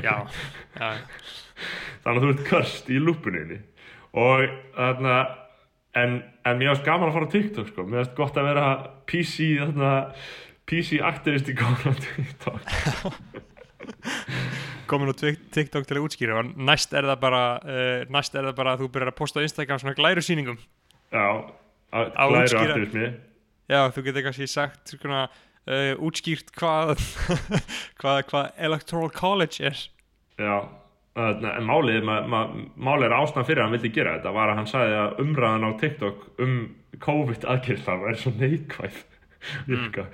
[0.06, 0.16] Já,
[0.82, 0.90] já,
[2.04, 3.60] þannig að þú ert körst í lúpuninni
[4.16, 4.40] og
[4.76, 5.16] þarna
[6.00, 6.12] en,
[6.46, 7.82] en mér varst gaman að fara á TikTok sko.
[7.88, 8.66] mér varst gott að vera
[9.10, 9.92] PC þarna,
[10.70, 12.64] PC aktivist í góðan á TikTok.
[14.90, 17.42] Komin á Tik- TikTok til að útskýra næst er það bara
[18.14, 20.58] næst er það bara að þú byrjar að posta á Instagram svona glæru sýningum
[21.14, 21.26] já,
[21.92, 23.08] glæru aktivismi.
[23.66, 25.24] Já, þú getur kannski sagt svona
[25.68, 26.96] uh, útskýrt hvað
[28.02, 29.86] hvað hva Electoral College er.
[30.40, 30.58] Já
[31.16, 32.40] Þarna, en málið, ma, ma,
[32.76, 34.34] málið er ástæðan fyrir að hann vildi gera þetta.
[34.36, 36.56] Var að hann sagði að umræðan á TikTok um
[37.06, 38.98] COVID aðgerðar er svo neikvæð.
[39.70, 40.08] Virka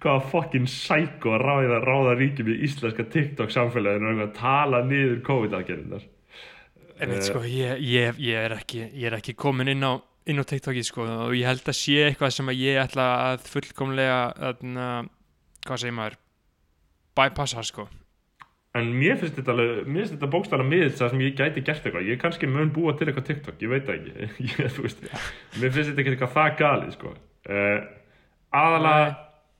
[0.00, 5.20] hvaða fokkin sæko að ráða, ráða ríkjum í íslenska TikTok samfélaginu og að tala niður
[5.26, 6.06] COVID aðgerðar
[7.00, 7.26] En veit Eh.
[7.28, 9.96] sko, ég, ég, ég, er ekki, ég er ekki komin inn á,
[10.28, 13.46] inn á TikTokið sko og ég held að sé eitthvað sem að ég ætla að
[13.48, 14.18] fullkomlega
[14.50, 14.66] að,
[15.64, 16.18] hvað segir maður
[17.18, 17.86] bypassa sko.
[18.78, 19.54] En mér finnst þetta
[20.12, 23.26] þetta bókstæðan miðl það sem ég gæti gert eitthvað, ég kannski mun búa til eitthvað
[23.26, 24.28] TikTok, ég veit ekki.
[24.50, 25.02] Ég, veist,
[25.58, 27.16] mér finnst þetta eitthvað það galið sko.
[27.50, 27.80] Uh,
[28.54, 29.08] aðalega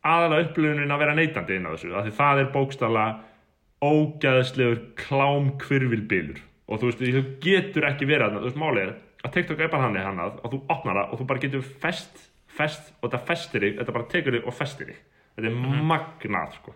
[0.07, 5.51] aðalega upplifunin að vera neytandi inn á þessu, af því það er bókstæðlega ógæðslegur klám
[5.61, 6.41] kvirvilbilur
[6.71, 8.93] og þú veist, þú getur ekki verið þarna, þú veist, málið er
[9.25, 12.21] að TikTok er bara hann hannað og þú opnar það og þú bara getur fest,
[12.51, 15.03] fest og þetta festir þig, þetta bara tekur þig og festir þig.
[15.37, 16.75] Þetta er magnað sko.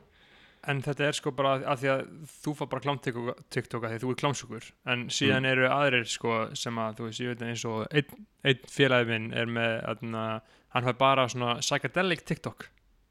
[0.66, 2.02] En þetta er sko bara að, að því að
[2.40, 5.66] þú fá bara klám TikTok TikTok að því að þú er klámsjúkur en síðan eru
[5.68, 9.50] aðrir sko sem að þú veist, ég veit eins og einn, einn félagi minn er
[9.52, 10.22] með aðna,
[10.72, 12.70] hann fær bara svona psychedelic TikTok.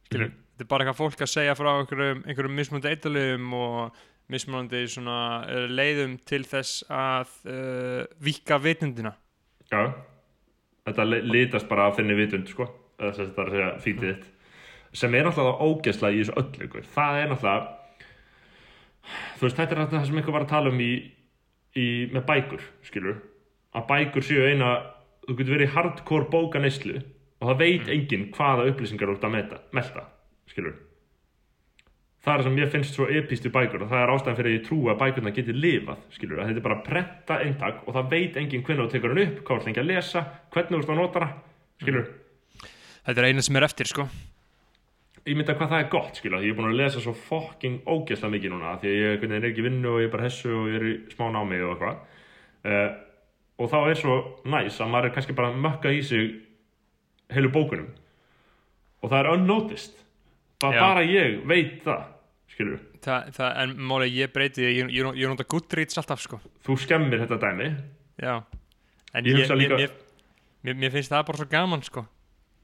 [0.09, 0.39] Skilur, Mhm.
[0.57, 4.01] þetta er bara eitthvað fólk að segja frá einhverjum, einhverjum mismunandi eitthalöfum og
[4.33, 9.13] mismunandi svona uh, leiðum til þess að uh, vika vitundina
[9.73, 9.81] Já,
[10.87, 12.67] þetta li- litast bara að finna vitund sko,
[12.99, 14.29] eða þess að þetta er að segja fítið þitt.
[14.93, 16.85] Sem er náttúrulega ógeðslega í þessu öllu ykkur.
[16.93, 17.79] það er náttúrulega
[19.37, 20.91] þú veist, þetta er náttúrulega það sem einhver var að tala um í,
[21.75, 23.17] í með bækur, skilur
[23.73, 24.69] að bækur séu eina
[25.25, 26.99] þú getur verið í hardcore bóka neyslu
[27.41, 30.05] og það veit enginn hvaða upplýsingar ert að meta, melta,
[30.51, 30.75] skilur
[32.23, 34.57] það er sem ég finnst svo epist í bækur og það er ástæðan fyrir að
[34.57, 37.91] ég trú að bækurna geti lifað skilur, að þetta er bara að prenta eintak og
[37.97, 40.21] það veit enginn hvernig þú tekur hann upp hvað þú lengi að lesa,
[40.53, 41.29] hvernig þú ert að nota hana
[41.83, 42.05] skilur,
[43.09, 44.07] þetta er eina sem er eftir sko.
[45.23, 48.35] Ég mynda hvað það er gott skilur, ég er búin að lesa svo fucking ógeðslega
[48.37, 50.85] mikið núna því ég er ekki vinnu og ég er bara hessu og ég er
[50.87, 51.95] í smá námi og eitthvað.
[52.63, 52.89] Uh,
[53.59, 53.77] og þá
[62.53, 66.39] skilur, Þa, það, en máli ég breyti ég, ég, ég nota Goodreads alltaf sko.
[66.63, 67.69] Þú skemmir þetta dæmi.
[68.21, 68.37] Já.
[69.13, 69.79] En Ég ég, líka-
[70.63, 72.05] mér, mér, finnst það bara svo gaman sko.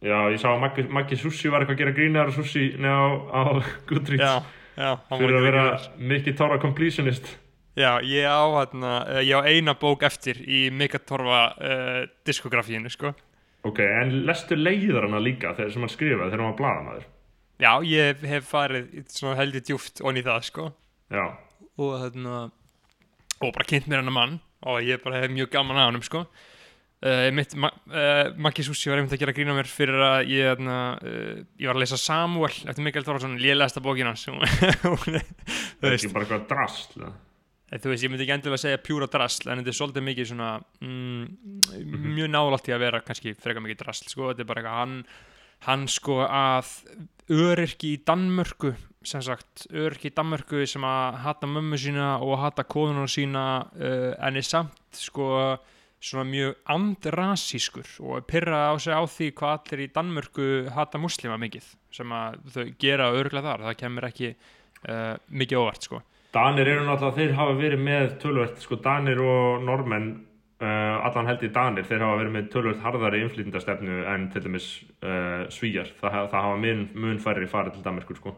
[0.01, 3.43] Já, ég sá að Maggi, Maggi Sussi var eitthvað að gera grínar og Sussi á,
[3.89, 4.23] Goodreads.
[4.23, 4.43] Já,
[4.79, 5.65] já, hann fyrir að vera
[5.99, 7.27] mikið tóra completionist.
[7.75, 13.13] Já, ég á, hérna, eh, ég á eina bók eftir í Megatorfa uh, diskografíinu, sko.
[13.63, 17.05] ok, en lestu leiðar hana líka þegar sem hann skrifaði þegar hann var blaðamaður
[17.59, 18.93] Já, ég hef farið
[19.35, 20.69] heldur djúft onni það, sko.
[21.11, 21.25] já,
[21.79, 22.37] Og, hérna,
[23.39, 26.23] og bara kynnt mér hennar mann og ég bara hef mjög gaman að honum, sko.
[26.99, 30.49] Uh, mitt, ma uh, Maggi Sussi var einmitt að gera grína mér fyrir að ég,
[30.49, 34.25] hérna, uh, ég var að lesa Samuel eftir Mikael Þorvarsson, lélegasta bókin hans.
[35.79, 37.13] Það er ekki bara eitthvað?
[37.69, 40.29] Eh, Þú veist, ég myndi ekki endilega segja pjúra drasl en þetta er svolítið mikið
[40.31, 40.49] svona
[40.83, 41.23] mm,
[42.17, 44.95] mjög nálægt í að vera kannski frekar mikið drasl, sko, þetta er bara eitthvað hann,
[45.67, 46.69] hann sko að
[47.29, 48.73] öryrki í Danmörku
[49.05, 54.13] sem sagt, öryrki í Danmörku sem að hata mömmu sína og hata konuna sína uh,
[54.19, 55.57] en er samt sko
[55.99, 61.39] svona mjög andrasískur og pyrra á sig á því hvað allir í Danmörku hata muslima
[61.39, 66.01] mikið sem að þau gera örglega þar, það kemur ekki uh, mikið óvart sko.
[66.29, 70.11] Danir eru náttúrulega, þeir hafa verið með tölvöld, sko Danir og Normenn
[70.61, 74.67] uh, allan held í Danir, þeir hafa verið með tölvöld harðari innflytindastefnu en til dæmis
[75.03, 78.35] uh, svíjar, það, ha- það hafa mun, mun færri farið til Danmerkur, sko.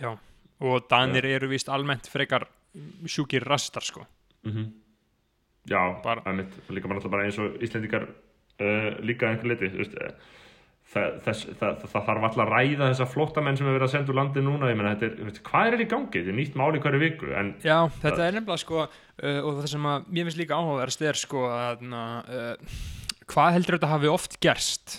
[0.00, 0.10] Já,
[0.60, 2.46] og Danir eru víst almennt frekar
[3.06, 4.06] sjúkir rastar sko.
[4.48, 4.72] Mm
[5.64, 9.94] Já, Bara- bara mitt, líka bara, eins og Íslendingar uh, líka einhver leiti þú veist,
[9.96, 10.10] uh,
[10.94, 13.92] það, þess, það, það, það þarf alltaf að ræða þessa flóttamenn sem er verið að
[13.94, 16.12] senda úr landi núna, ég þetta er, hvað er í gangi?
[16.14, 19.70] Þetta er nýtt máli hverju viku, en Já, þetta er nefnilega sko uh, og það
[19.74, 22.80] sem að mér finnst líka áhugaverðast er sko að uh,
[23.34, 24.98] hvað heldur þetta hafi oft gerst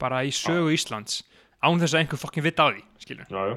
[0.00, 1.22] bara í sögu Íslands
[1.64, 3.56] án þess að einhver fokkin vita á því skilur já, já.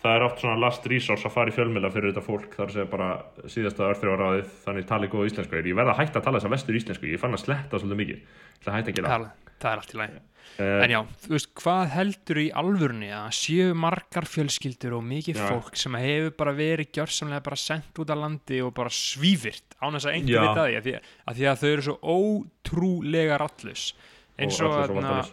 [0.00, 2.54] Það er oft svona last resource að fara í fjölmjöla fyrir þetta fólk.
[2.56, 3.08] Þar segja bara
[3.52, 6.78] síðasta örþrjóðaráðið þannig tali góð íslensku ég verða að hætta að tala þess að vestur
[6.80, 8.22] íslensku ég fann að sletta svolítið mikið.
[8.24, 9.18] Ég ætla að hætta að gera
[9.60, 10.20] það, er allt í lagi.
[10.58, 15.36] Uh, En já, þú veist, hvað heldur í alvörunni að séu margar fjölskyldur og mikið
[15.38, 15.44] Já.
[15.46, 19.94] fólk sem hefur bara verið gjörsamlega bara sendt út af landi og bara svífirt án
[19.94, 23.84] þess að einhver því að því að, því að þau eru svo ótrúlega rallus
[24.40, 25.30] eins og, og, vandalaus.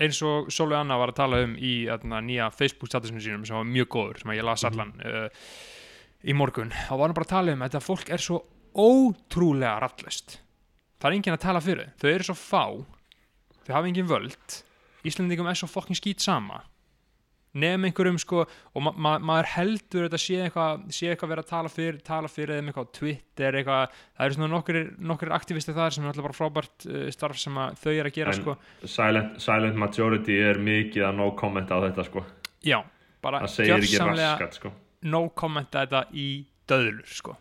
[0.00, 3.56] eins og Sólveig Anna var að tala um í atna, nýja Facebook statusinu sínum sem
[3.60, 4.72] var mjög góður sem að ég las Mhm.
[4.72, 5.28] allan uh,
[6.24, 6.70] í morgun.
[6.74, 8.42] Þá var hann bara að tala um að þetta fólk er svo
[8.74, 10.40] ótrúlega rallust
[10.98, 11.92] það er enginn að tala fyrir.
[12.00, 12.64] Þau eru svo fá
[13.68, 14.58] þau hafa engin völd.
[15.06, 16.62] Íslandingum er svo fokkin skýt sama.
[17.58, 21.48] Nefn einhverjum sko og ma ma maður heldur þetta sé eitthvað sé eitthvað verið að
[21.48, 24.78] tala fyrir, tala fyrir þeim eitthvað á Twitter eitthvað, það eru svona nokkur
[25.10, 28.18] nokkur aktivisti þar sem er alltaf bara frábært uh, starf sem að þau eru að
[28.18, 28.56] gera En- sko.
[28.84, 32.24] Silent, silent majority er mikið að no comment á þetta sko.
[32.68, 32.78] Já,
[33.24, 34.74] bara gjörsamlega sko.
[35.08, 36.28] no commenta þetta í
[36.68, 37.38] döðlur sko.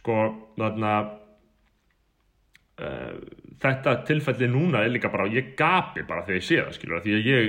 [0.00, 0.16] Sko
[0.56, 0.94] þarna
[3.60, 7.16] þetta tilfelli núna er líka bara ég gapi bara þegar ég sé það skilur því
[7.18, 7.48] að ég,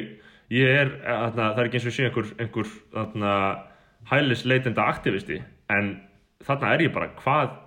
[0.57, 3.33] ég er þarna, það er ekki eins og sé einhver, einhver þarna,
[4.11, 5.91] hælisleitenda aktivisti en
[6.45, 7.57] þarna er ég bara hvað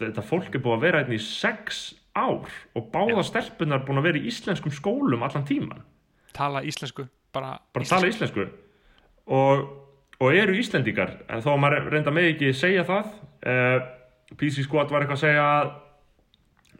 [0.00, 1.82] þetta fólk er búið að vera hérna í sex
[2.16, 5.84] ár og báða stelpunar búin að vera í íslenskum skólum allan tíman
[6.36, 8.46] tala íslensku bara, bara tala íslensku.
[9.32, 9.62] Og,
[10.18, 13.12] og eru Íslendingar en þó að maður reynda með ekki segja það
[13.46, 13.84] uh,
[14.38, 15.72] PC Squad var eitthvað að segja að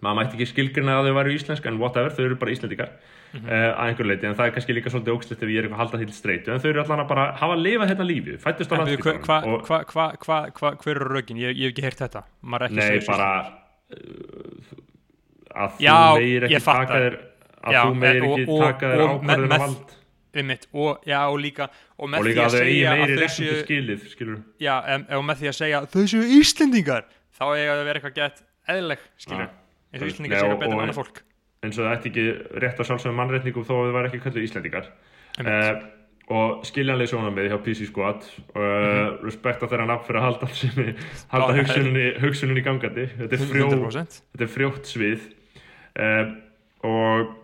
[0.02, 2.90] maður mætti ekki skilgrina að þau væru íslensk en whatever, þau eru bara Íslendingar
[3.32, 3.46] Mhm.
[3.48, 5.78] uh, að einhver leiti, en það er kannski líka svolítið ógslegt ef ég er eitthvað
[5.78, 8.34] að halda til streitu, en þau eru allan að bara hafa að lifa þetta lífi,
[8.42, 9.38] fættust á En byrju, hva,
[9.88, 10.36] hva, hva,
[10.92, 11.38] eru rögin?
[11.40, 13.28] Ég, ég hef ekki heyrt þetta er ekki að nei, bara
[13.96, 17.16] uh, að þú Já, meir ég ekki taka þér
[17.62, 19.98] að Já, þú meir ekki og- taka þér ákvarðina með- vald
[20.32, 21.66] Einmitt, og, já, og líka
[22.00, 24.76] og með og því líka að að eigi segja að þau séu skilið skilur já,
[24.94, 27.04] en, og með því að segja þau séu Íslendingar
[27.36, 28.42] þá eiga það að vera eitthvað gett
[28.72, 29.61] eðleg skilur, Ah.
[29.92, 31.22] Eins og Nei, Íslendingar segja betur en annað fólk.
[31.62, 32.26] eins og það ætti ekki
[32.64, 34.88] rétt á sjálfsögum mannrétningum þó að þau væri ekki kallið Íslendingar.
[35.38, 35.82] Einmitt.
[35.82, 35.98] uh,
[36.32, 38.24] og skiljanlega sjónamið hjá PC Squad.
[38.54, 40.94] Og uh, respekta þeirra nafn fyrir að halda, sinni,
[41.32, 43.06] halda hugsuninni, hugsuninni gangandi.
[43.18, 45.28] Þetta er, frjó, 100% þetta er frjótt svið.
[45.92, 46.32] Uh,
[46.88, 47.34] og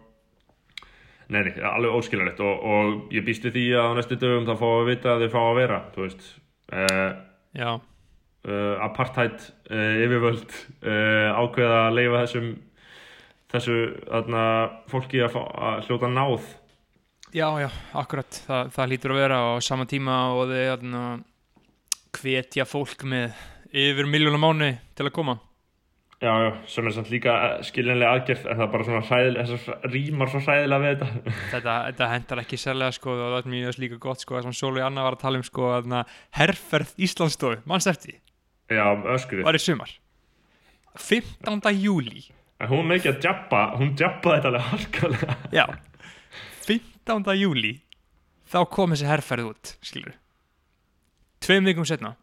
[1.28, 2.40] nei, nei, alveg óskiljanlegt.
[2.40, 5.26] Og, og ég býst við því að á næstu dögum þá fá að vita að
[5.26, 6.28] þau fá að vera þú veist,
[7.59, 7.70] já,
[8.49, 9.36] uh, apartheid
[9.70, 10.49] uh, yfirvöld
[10.82, 12.49] uh, ákveða að leifa þessum
[13.53, 14.44] þessu þarna,
[14.90, 16.49] fólki að, fá, að hljóta náð.
[17.32, 17.68] Já, já,
[18.01, 18.40] akkurat.
[18.49, 21.03] Það, það lítur að vera á sama tíma og þarna,
[22.18, 23.36] hvetja fólk með
[23.72, 25.38] yfir miljónum mánu til að koma.
[26.18, 27.32] Já, já, sem er samt líka
[27.62, 31.34] skiljanlega aðgerð en það er bara svona hræðilega, þessar rýmar svo hræðilega við þetta.
[31.53, 34.57] Þetta, þetta hendar ekki sérlega sko og það er mjög líka gott sko það sem
[34.59, 36.01] Sólvi Anna var að tala um sko þarna,
[36.40, 38.18] herferð Íslandsstofu, mannst eftir því,
[38.68, 39.92] Já, öskrið var í sumar
[40.98, 41.72] 15.
[41.78, 42.24] júli
[42.58, 45.64] En hún með ekki að djappa, hún djappaði þetta alveg harkalega já
[46.66, 47.36] 15.
[47.38, 47.74] júli
[48.50, 50.16] þá kom þessi herferð út skilur
[51.44, 52.16] tveim vikum setna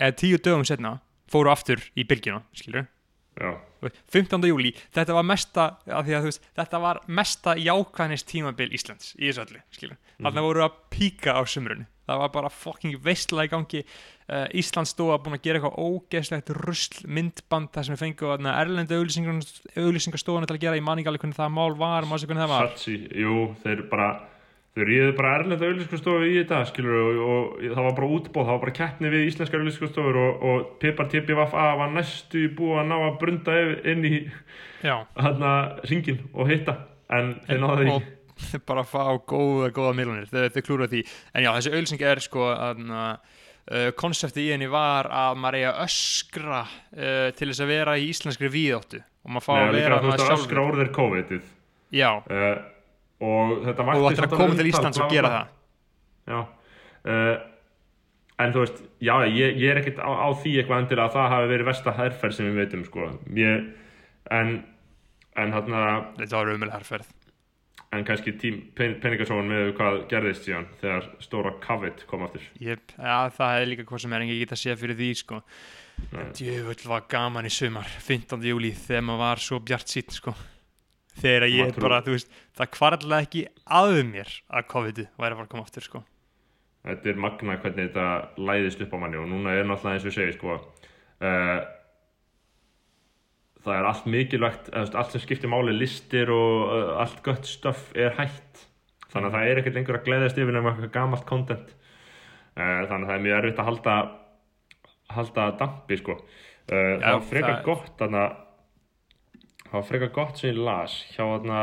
[0.00, 0.98] eða tíu dögum setna
[1.30, 2.86] fóru aftur í bylgjuna skilur
[3.40, 3.54] Já,
[4.12, 4.42] 15.
[4.50, 9.44] júli, þetta var mesta að þú veist, þetta var mesta jákvæðnist tímabil Íslands í þessu
[9.46, 10.26] öllu skilur, Mhm.
[10.26, 13.84] þarna voru að píka á sumrun það var bara fucking veistla í gangi.
[14.30, 18.98] Uh, Íslands stóða búin að gera eitthvað ógeðslegt rusl myndband það sem við fengum erlendu
[19.00, 20.78] auglýsingastofan til að gera.
[20.78, 22.74] Í manningali hvernig það mál var, maður sé hvernig það var.
[22.74, 24.10] Satsi, jú, þeir bara
[24.76, 28.52] þeir ríðu bara erlenda auðlýskustofu í þetta skilur og, og það var bara útbóð það
[28.52, 32.88] var bara keppni við íslenskar auðlýskustofur og, og Pipar Tippi Vaffa var næstu búið að
[32.92, 33.58] ná að brunda
[33.90, 34.14] inn í
[34.86, 34.94] já,
[35.24, 35.54] hérna
[35.90, 36.76] ringin og hitta
[37.10, 37.96] en þeir náðu því.
[37.96, 38.08] og
[38.68, 41.04] bara fá góða, góða miljonir, þau, klúra því.
[41.34, 45.68] En já, þessi auðlýsing er sko að uh, konseptið í henni var að maður eigi
[45.70, 49.02] að öskra uh, til þess að vera í íslenskri víðáttu.
[49.26, 50.46] Og maður fá Nei, að vera veist maður að sjálfur.
[50.46, 51.52] öskra orðir COVID-ið.
[52.00, 52.50] Uh,
[53.20, 55.40] og þetta og vakti þú ættir að samt koma til Íslands og gera bla.
[55.40, 55.54] það.
[56.30, 56.40] Já.
[57.04, 57.46] Uh,
[58.40, 61.26] En þú veist, já, ég, ég er ekkert á, á því eitthvað endilega að það
[61.34, 63.08] hafi verið versta herferð sem við veitum, sko.
[63.36, 63.66] Ég,
[64.32, 64.52] En
[65.38, 65.80] En þarna,
[66.18, 67.10] þetta var umvel herrferð
[67.92, 72.92] en kannski tím, pen, peningasóun með hvað gerðist síðan þegar stóra COVID kom aftur Jep,
[72.98, 75.40] ja, það er líka hvað sem er engin geta að segja fyrir því sko.
[76.38, 78.46] Djöfull var gaman í sumar 15.
[78.46, 80.34] júli þegar maður var svo bjart sítt sko.
[81.20, 85.32] þegar ég Maður trú- bara, þú veist það kvarlega ekki að mér að COVID væri
[85.34, 86.04] að fara að koma aftur sko.
[86.86, 88.06] Þetta er magna hvernig þetta
[88.38, 91.58] læðist upp á manni og núna er náttúrulega eins og ég segi, sko uh,
[93.60, 96.70] Það er allt mikilvægt, allt sem skiptir máli, listir og
[97.02, 98.64] allt gött stöff er hætt.
[99.10, 101.74] Þannig að það er ekkert lengur að gleðast yfir nema eitthvað gamalt content.
[102.56, 103.96] Uh, Þannig að það er mjög erfitt að halda
[105.10, 106.16] halda dampi sko.
[106.70, 108.24] Það var frekar gott þarna
[109.64, 111.62] það var frekar gott sem ég las hjá þarna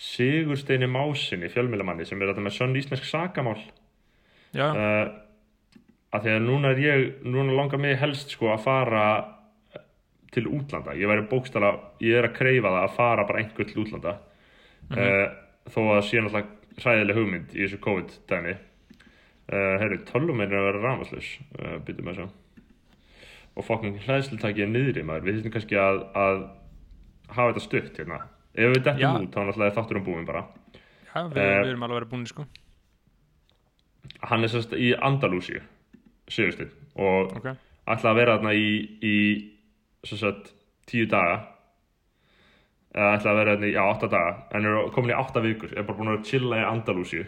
[0.00, 3.58] Sigursteini Másinni, fjölmilamanni sem er þetta með sönn íslensk sakamál.
[4.56, 5.10] Já, uh,
[6.10, 9.04] að því að núna er ég núna langar mig helst sko að fara
[10.34, 10.94] til útlanda.
[10.98, 11.72] Ég væri bókstala,
[12.02, 14.16] ég er að kreifa það að fara bara einhver til útlanda.
[14.90, 15.26] Uh,
[15.70, 18.54] þó að sé náttúrulega hræðileg hugmynd í þessu COVID-dæmi.
[19.50, 22.28] Uh, herru, tölum er að vera rámaslaus uh, byttum að sjá
[23.58, 25.26] og fokkin hlæðslutaki er niðri maður.
[25.26, 26.36] Við þurfum kannski að, að
[27.34, 28.20] hafa þetta stutt hérna.
[28.54, 30.44] Ef við dettum út þá náttúrulega þáttur um búin bara.
[31.10, 32.46] Já við, Eh, við erum alveg að vera búin sko.
[34.30, 35.60] hann er sérst í Andalúsíu
[36.30, 37.46] Sigursteinn og ok,
[37.90, 38.70] ætla að vera þarna í,
[39.02, 39.16] í
[40.08, 40.52] sagt,
[40.88, 41.40] tíu daga.
[42.94, 44.32] Eða ætla að vera þarna í átta daga.
[44.56, 45.74] En er komin í átta vikur.
[45.76, 47.26] Er bara búin að chilla í Andalúsíu.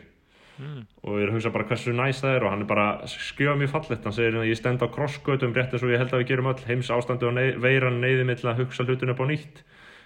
[0.63, 0.83] Mm.
[1.01, 3.55] og ég er að hugsa bara hversu næs það er og hann er bara skjöða
[3.59, 4.05] mjög fallegt.
[4.05, 6.51] Hann segir að ég stend á krossgötum rétt eins og ég held að við gerum
[6.53, 6.67] öll.
[6.69, 9.63] Heims ástandi og ney, veiran neyði mig til að hugsa hlutinu upp á nýtt.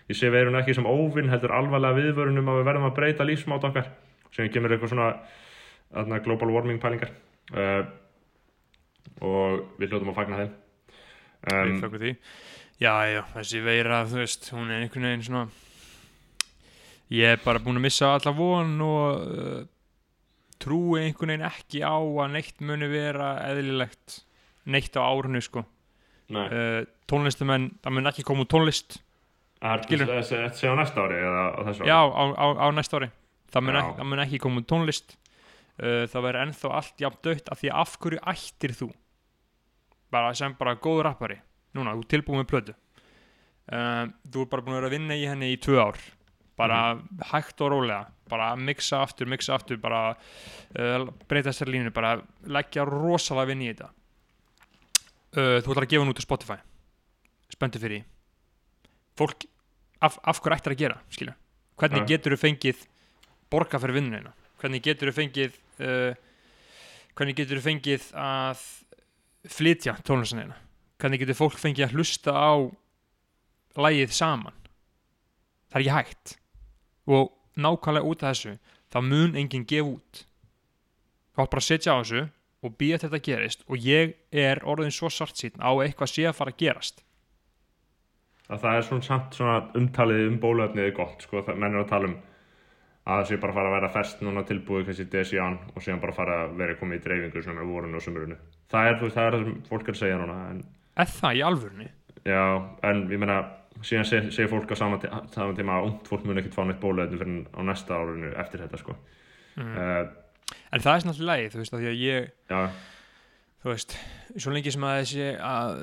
[0.07, 3.67] Ég sé veirun ekki sem óvinn heldur alvarlega viðvörunum að við verðum að breyta lífsmátt
[3.69, 3.91] okkar.
[4.37, 5.11] Sem kemur eitthvað svona
[5.91, 7.11] þarna, global warming pælingar.
[7.51, 7.83] Uh,
[9.27, 10.55] og við hljótum að fagna þeim.
[11.47, 12.15] Um,
[12.83, 15.47] já, já, þessi veira, þú veist hún er einhvern veginn svona
[17.13, 19.65] ég er bara búin að missa alla von og uh,
[20.63, 24.21] trúi einhvern veginn ekki á að neitt muni vera eðlilegt
[24.67, 25.63] neitt á árunu sko.
[26.35, 28.99] Nei, uh, tónlistumenn, það mun ekki koma út tónlist.
[29.63, 31.91] Þetta sé á næsta ári eða á þessu ári?
[31.93, 33.11] Já, á, á, á næsta ári.
[33.55, 35.17] Það mun, ekki, það mun ekki koma út tónlist.
[35.77, 38.91] Uh, það verður ennþá allt jafn dött af því af hverju ættir þú?
[40.11, 41.39] Bara sem bara góð rappari
[41.77, 42.75] núna, þú ert tilbúið með plötu.
[43.67, 46.01] Uh, þú er bara búin að vera að vinna í henni í tvö ár.
[46.57, 46.81] Bara
[47.33, 48.07] hægt og rólega.
[48.31, 52.17] Bara mixa aftur, mixa aftur bara uh, breyta þessari línu bara
[52.49, 53.91] leggja rosalega vinn í þetta.
[55.37, 56.59] Uh, þú ætlar að gefa hann út á Spotify.
[57.53, 58.07] Spöndu fyrir því.
[59.17, 59.47] Fólk,
[60.05, 61.35] af, af hverju ættir að gera skilja,
[61.81, 62.09] hvernig Ja.
[62.15, 62.83] getur þú fengið
[63.53, 66.13] borga fyrir vinnuna hvernig getur þú fengið uh,
[67.17, 68.65] hvernig getur þú fengið að
[69.57, 70.57] flytja tónlistina
[71.01, 72.53] hvernig getur fólk fengið að hlusta á
[73.77, 74.57] lægið saman?
[75.71, 76.37] Það er ekki hægt.
[77.07, 78.57] Og nákvæmlega út af þessu
[78.93, 80.23] þá mun enginn gefa út.
[81.37, 82.23] Þá er bara að setja á þessu
[82.67, 83.67] og til þetta gerist.
[83.69, 87.03] Og ég er orðin svo sart sín á eitthvað sé að fara að gerast.
[88.47, 91.91] Að það er svona samt svona umtalið um bóluefnið er gott sko, menn er að
[91.91, 92.19] tala um
[93.07, 96.01] að það sé bara að fara að vera fest núna tilbúið kannski desján og síðan
[96.03, 98.39] bara fara að vera komið í dreifingu svona með vorunu og sumurinu
[98.73, 100.65] það er, það er það sem fólk er að segja núna en,
[100.97, 101.91] Er það í alvörunni?
[102.27, 102.43] já,
[102.87, 103.39] en ég meina
[103.85, 106.83] síðan seg, segir fólk á sama, tí sama tíma að fólk mun ekkert fá neitt
[106.83, 108.97] bóluefni fyrir á næsta árinu eftir þetta sko.
[109.57, 109.73] Mm.
[109.77, 112.61] uh, En það er alltaf lægi, þú veist, að ég já,
[113.63, 113.97] þú veist,
[114.37, 115.81] svo lengi sem að þessi að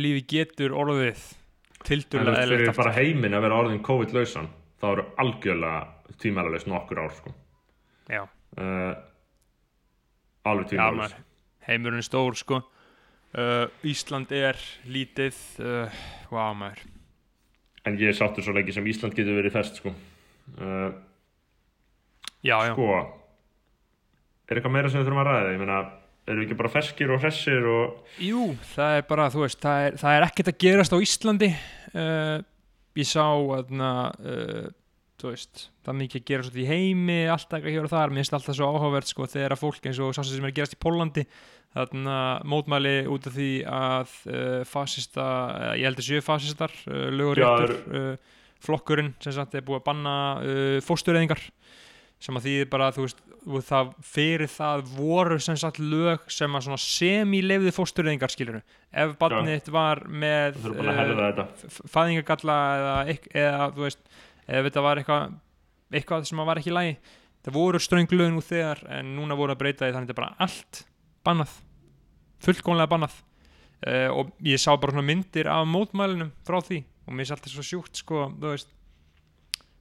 [0.00, 1.26] lífi getur orðið
[1.88, 4.48] en þú veist, fyrir bara heiminn að vera orðin COVID-lausan
[4.80, 7.34] þá eru algjörlega tímælalaust nokkur ár sko.
[8.08, 8.92] Já, uh,
[10.48, 11.16] alveg maður,
[11.68, 12.62] heimurinn er stór sko
[13.34, 14.58] uh, Ísland er
[14.88, 16.00] lítið uh,
[16.32, 16.84] Vá maður.
[17.88, 19.92] En ég er sáttur svo lengi sem Ísland getur verið fest sko.
[20.58, 20.90] Uh,
[22.46, 23.18] Já, já, sko
[24.48, 25.52] er eitthvað meira sem við þurfum að ræða?
[25.52, 25.78] Ég meina,
[26.28, 29.84] erum við ekki bara ferskir og hressir og jú, það er bara, þú veist það
[29.84, 31.50] er, það er ekkert að gerast á Íslandi.
[32.98, 33.90] Ég sá aðna
[35.18, 38.12] þú veist, það er mikið að gera svo í heimi, alltaf eitthvað hér og þar.
[38.14, 40.56] Mér finnst alltaf svo áhugavert sko þegar að fólk eins og sá sem er að
[40.60, 41.24] gerast í Pólandi
[41.74, 42.16] þarna
[42.48, 47.74] mótmæli út af því að uh, fasista, uh, ég held að séu fasistar uh, löguréttur
[47.92, 50.14] uh, flokkurinn sem sagt er búið að banna
[50.82, 51.42] fóstureyðingar
[52.18, 53.20] sem að því bara þú veist
[53.68, 58.58] það fyrir það voru sem sagt lög sem að svona semi-leifði fóstureyðingar skilur
[58.90, 61.46] ef barnið þitt var með við þurfum bara að herða þetta.
[61.70, 62.96] f- fæðingagalla eða,
[63.44, 64.02] eða þú veist
[64.48, 65.36] ef þetta var eitthvað
[65.94, 66.98] eitthvað sem var ekki í lagi.
[67.44, 70.20] Það voru strönglög nú þegar en núna voru að breyta því þannig að þetta er
[70.20, 70.80] bara allt
[71.24, 71.54] bannað.
[72.44, 73.18] Fullkomlega bannað.
[73.78, 77.52] Uh, og ég sá bara svona myndir af mótmælinum frá því og mér er alltaf
[77.52, 78.72] svo sjúkt sko, veist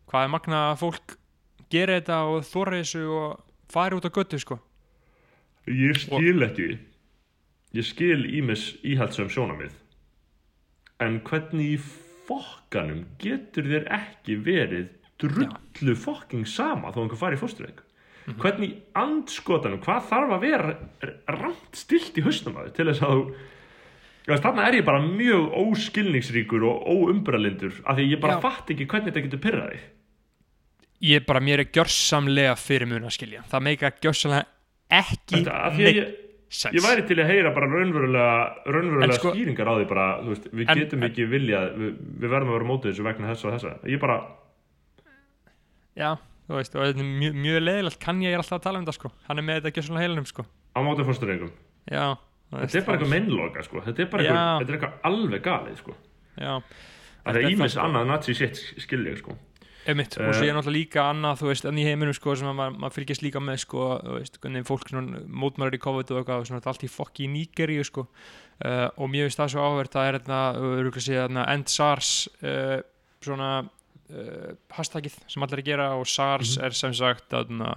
[0.07, 1.15] hvað er magna að fólk
[1.73, 3.41] gera þetta og þóra þessu og
[3.73, 4.59] fari út á göttu sko.
[5.65, 6.69] Ég skil ekki.
[7.75, 9.73] Ég skil ímis íhaldsum sjónamið
[11.03, 11.81] en hvernig
[12.27, 14.87] fokkanum getur þér ekki verið
[15.21, 17.83] drullu fokking sama þó einhver fari í fósturveik
[18.27, 18.41] Mhm.
[18.43, 20.71] hvernig andskotanum hvað þarf að vera
[21.31, 23.21] ramt stilt í hausnum að þér til þess að
[24.27, 28.41] þú þarna er ég bara mjög óskilningsríkur og óumbralindur af því ég bara Já.
[28.43, 29.85] fatt ekki hvernig þetta getur pyrrað þig
[31.07, 34.45] ég bara, mér er gjörsamlega fyrir mun að skilja það meika gjörsamlega
[34.91, 36.13] ekki Þetta, af því að ég,
[36.49, 40.45] sens Ég væri til að heyra bara raunverulega, raunverulega sko- skýringar á því bara, veist,
[40.53, 43.45] við En- getum en- ekki viljað, við, við verðum að vera mótið þessu vegna þess
[43.45, 43.73] og þessa.
[43.87, 44.17] Ég bara,
[45.97, 46.11] já,
[46.47, 48.85] þú veist, og þetta er mjög, mjög leðilegt kann ég er alltaf að tala um
[48.87, 51.51] það sko hann er með þetta gjörsamlega heilanum sko á mótið fórsturengum.
[51.91, 52.05] já,
[52.51, 53.81] veist, Þetta er bara eitthvað mennloka, sko.
[53.83, 55.95] Þetta er bara eitthvað, þetta er eitthvað alveg galið, sko.
[56.37, 56.53] já,
[57.27, 57.81] Það Þetta er ímis sko.
[57.83, 59.33] annað nazi shit skilja, sko.
[59.87, 60.33] Einmitt, og Eh.
[60.35, 62.95] svo er náttúrulega líka annað, þú veist, enn í heiminum sko, sem að maður, maður
[62.97, 66.83] fylgjast líka með sko, þú veist, hvernig fólk mótmæður í COVID og eitthvað, svona allt
[66.83, 68.07] í fokki í Nígeríu sko,
[68.65, 72.11] uh, og mér finnst það svo áhverð, það er þarna, öruglega sé þarna End SARS
[72.43, 72.81] uh,
[73.23, 77.73] svona uh, hashtagið sem allir er að gera og SARS er sem sagt þarna,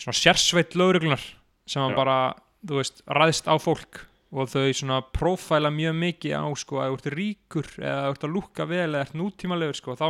[0.00, 1.22] svona sérsveit lögreglunar
[1.66, 1.96] sem að Já.
[1.96, 2.18] bara,
[2.66, 6.98] þú veist, ræðst á fólk og þau svona prófæla mjög mikið á sko að þú
[7.00, 10.08] ert ríkur eða þú ert að lúkka vel eða ert nútímalegur sko þá,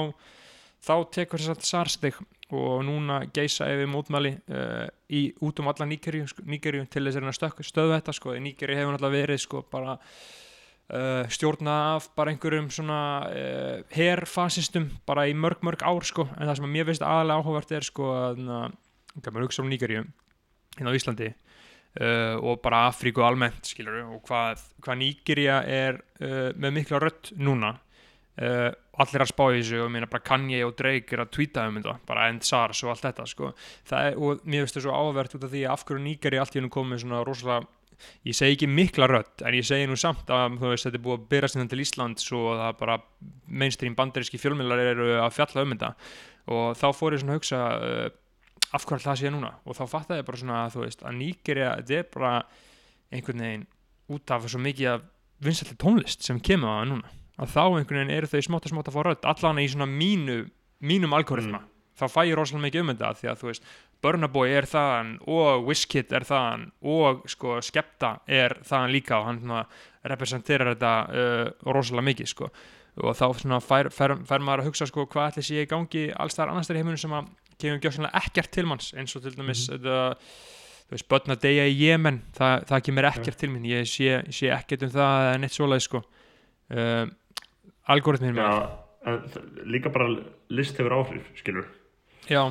[0.80, 2.20] þá tekur þess að SARS þig
[2.50, 7.34] og núna geisa yfir mótmæli uh, í, út um alla Nígeríu, sko, til þess að
[7.36, 8.34] stökk- stöðva þetta sko.
[8.34, 14.88] Í Nígeríu hefur náttúrulega verið sko bara uh, stjórnað af bara einhverjum svona uh, herfasistum
[15.06, 16.26] bara í mörg mörg ár sko.
[16.34, 20.02] En það sem að mér finnst aðalega áhugavert er sko að maður hugsa um Nígeríu
[20.78, 21.30] hérna á Íslandi
[22.38, 25.96] og bara Afríku almennt skilur og hvað, hvað Nígeria er
[26.54, 27.72] með mikla rödd núna
[28.40, 28.70] uh,
[29.00, 31.66] allir að spá í þessu og ég meina bara Kanye og Drake er að tweeta
[31.68, 33.52] um þetta bara end SARS og allt þetta sko.
[33.90, 36.56] Er, og mér finnst það svo áhugavert út af því að af hverju Nígeria allt
[36.56, 37.60] í hennu komið svona rosalega
[38.24, 41.18] ég segi ekki mikla rödd en ég segi nú samt að veist, þetta er búið
[41.18, 42.96] að byrja sinna til Íslands og það bara
[43.62, 45.92] mainstream bandaríski fjölmiðlar eru að fjalla um þetta.
[46.50, 48.08] Og þá fór ég svona að hugsa uh,
[48.76, 49.52] af hverju það sé núna?
[49.68, 52.34] Og þá fattaði ég bara svona að þú veist að Nígeria þetta er bara
[53.10, 53.68] einhvern veginn
[54.10, 55.08] út af svo mikið af
[55.44, 58.74] vinsætli tónlist sem kemur á það núna að þá einhvern veginn eru þau smátt að
[58.74, 60.40] smátt að fá rödd allan í svona mínu
[60.80, 61.62] mínum algoritma.
[62.00, 63.70] Þá fæ ég rosalega mikið um þetta því að þú veist
[64.00, 69.26] Burna Boy er þaðan og Wizkid er þaðan og sko Skepta er þaðan líka og
[69.28, 69.64] hann svona
[70.08, 72.48] representerar þetta uh, rosalega mikið sko.
[73.00, 76.06] Og þá svona fær, fær, fær maður að hugsa sko hvað ætli sé í gangi
[76.16, 77.28] alls þar annars þar í heiminum sem að
[77.60, 79.98] kemur gjössanlega ekkert til manns eins og til dæmis þetta
[80.90, 84.22] þú veist, börn að deyja í Jemen það, það kemur ekkert til minn ég sé,
[84.34, 86.00] sé ekkert um það eða neitt svoleið sko.
[86.70, 87.04] Uh,
[89.10, 90.08] en þ- líka bara
[90.52, 91.66] list hefur áhrif, skilur.
[92.28, 92.42] já,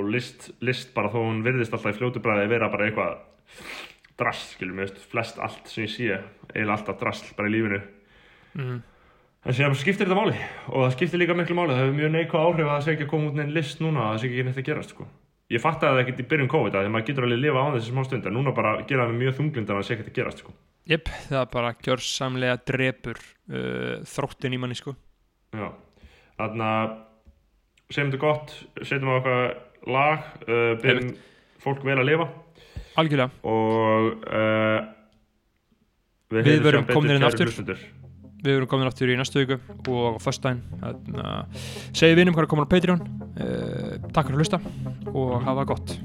[0.00, 3.18] Og list, list bara þó hún virðist alltaf í fljótu bræði vera bara eitthvað
[4.20, 6.20] drast, skilur mér, flest allt sem ég sé,
[6.54, 7.80] eiginlega alltaf drast bara í lífinu
[8.54, 8.78] mm.
[9.40, 10.34] En síðan skiptir þetta máli
[10.68, 13.04] og það skiptir líka miklu máli, það hefur mjög neikvæð áhrif að það sé ekki
[13.06, 15.06] að koma út neinn list núna að það sé ekki neitt að gerast sko.
[15.50, 17.62] Ég fatt að það ekkert í byrjun COVID að því maður getur alveg að lifa
[17.66, 20.18] á þessi smá stund en núna bara gera það mjög þunglind að sé ekkert að
[20.20, 20.54] gerast sko.
[20.90, 24.94] Jep, það bara gjörsamlega drepur uh, þróttin í manni sko.
[25.58, 25.66] Já,
[26.38, 26.94] þannig að
[27.90, 29.42] segjum þetta gott, setjum á okkar
[29.90, 31.10] lag, uh, byrjum
[31.66, 32.28] fólk vel að lifa.
[33.02, 34.78] Algjörlega, og uh,
[36.30, 37.50] Við síðan betur, komnir inn aftur.
[38.40, 39.58] Við erum komin aftur í næstu viku
[39.90, 40.52] og á
[40.90, 41.60] að
[41.92, 44.60] segja vinum er komin á Patreon uh, Takk fyrir að hlusta
[45.12, 45.96] og hafa gott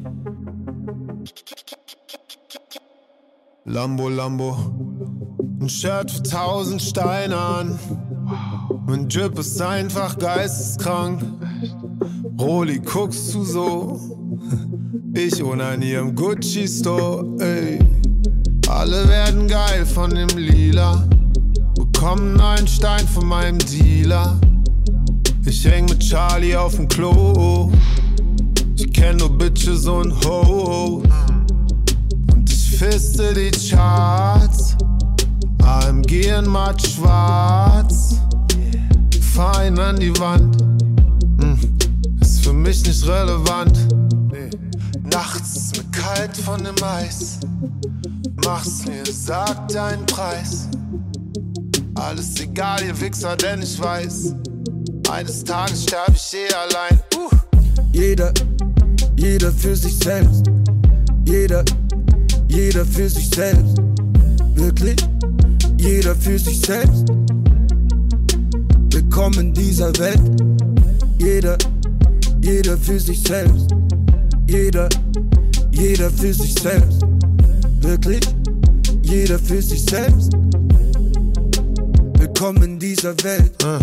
[3.68, 4.56] Lambo, Lambo.
[5.60, 7.80] Ein Shirt für tausend Steinern.
[8.86, 11.24] Mein Drip ist einfach geisteskrank.
[12.40, 14.00] Roli, guckst du so?
[15.16, 17.80] Ich onanier im Gucci-Store, ey.
[18.68, 21.15] Alle werden geil von dem Lila.
[22.06, 24.40] Bekommen einen Stein von meinem Dealer.
[25.44, 27.72] Ich häng mit Charlie auf dem Klo.
[28.76, 31.04] Ich kenn nur Bitches und Hoes.
[32.32, 34.78] Und ich fiste die Charts.
[35.64, 38.20] AMG in matt schwarz.
[39.34, 40.62] Fein an die Wand.
[41.42, 41.58] Hm,
[42.22, 43.80] Ist für mich nicht relevant.
[45.12, 47.40] Nachts ist mir kalt von dem Eis.
[48.46, 50.68] Mach's mir, sag deinen Preis.
[51.96, 54.36] Alles egal, ihr Wichser, denn ich weiß.
[55.10, 57.00] Eines Tages sterb ich eh allein.
[57.16, 57.30] Uh.
[57.94, 58.34] Jeder,
[59.16, 60.44] jeder für sich selbst.
[61.26, 61.64] Jeder,
[62.50, 63.78] jeder für sich selbst.
[64.56, 64.98] Wirklich?
[65.78, 67.06] Jeder für sich selbst.
[68.92, 70.20] Willkommen in dieser Welt.
[71.18, 71.58] Jeder,
[72.42, 73.74] jeder für sich selbst.
[74.48, 74.90] Jeder,
[75.72, 77.02] jeder für sich selbst.
[77.80, 78.22] Wirklich?
[79.02, 80.34] Jeder für sich selbst.
[82.38, 83.64] Willkommen in dieser Welt.
[83.64, 83.80] Äh,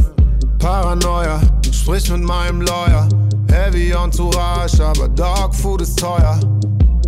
[0.58, 1.40] Paranoia,
[1.72, 3.08] sprich mit meinem Lawyer.
[3.50, 6.38] Heavy Entourage, aber Dog Food ist teuer.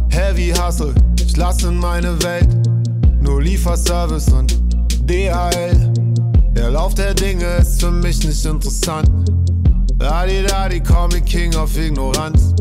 [0.09, 2.49] Heavy Hustle, ich lasse in meine Welt.
[3.21, 4.59] Nur Lieferservice und
[5.07, 5.93] DHL.
[6.57, 9.11] Der Lauf der Dinge ist für mich nicht interessant.
[9.99, 10.81] Dadi Dadi,
[11.13, 12.55] me King of Ignoranz.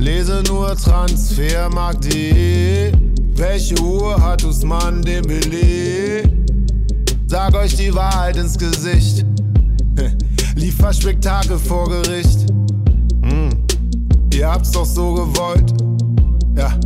[0.00, 2.90] Lese nur Transfermarkt.de.
[3.36, 6.39] Welche Uhr hat Usman Dembele?
[7.30, 9.24] Sag euch die Wahrheit ins Gesicht.
[10.56, 12.50] Liefer Spektakel vor Gericht.
[13.22, 13.50] Hm.
[14.34, 15.72] Ihr habt's doch so gewollt.
[16.56, 16.76] Ja,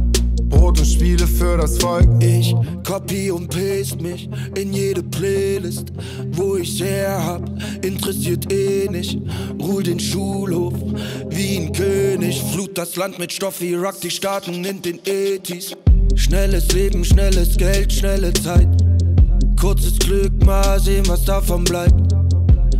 [0.50, 2.06] Brot und Spiele für das Volk.
[2.22, 2.54] Ich
[2.86, 5.94] copy und paste mich in jede Playlist,
[6.32, 7.50] wo ich her hab,
[7.82, 9.18] interessiert eh nicht.
[9.58, 10.74] Ruhl den Schulhof
[11.30, 15.74] wie ein König, flut das Land mit Stoff, Irak die Staaten in den Ethis.
[16.14, 18.68] Schnelles Leben, schnelles Geld, schnelle Zeit.
[19.64, 21.94] Kurzes Glück, mal sehen, was davon bleibt.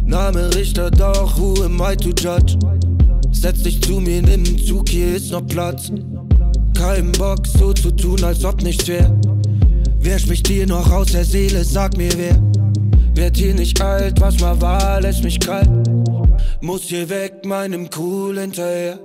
[0.04, 2.58] Name Richter, doch who am I to judge?
[3.32, 5.90] Setz dich zu mir, nimm einen Zug, hier ist noch Platz.
[6.76, 9.10] Kein Bock, so zu tun, als ob nichts wär.
[9.98, 12.38] Wer spricht dir noch aus der Seele, sag mir wer.
[13.14, 15.70] Werd hier nicht alt, was mal war, lässt mich kalt.
[16.60, 18.98] Muss hier weg, meinem Cool hinterher.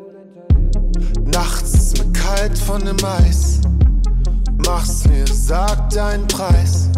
[1.34, 3.61] Nachts ist mir kalt von dem Eis.
[4.65, 6.89] Mach's mir, sag deinen Preis.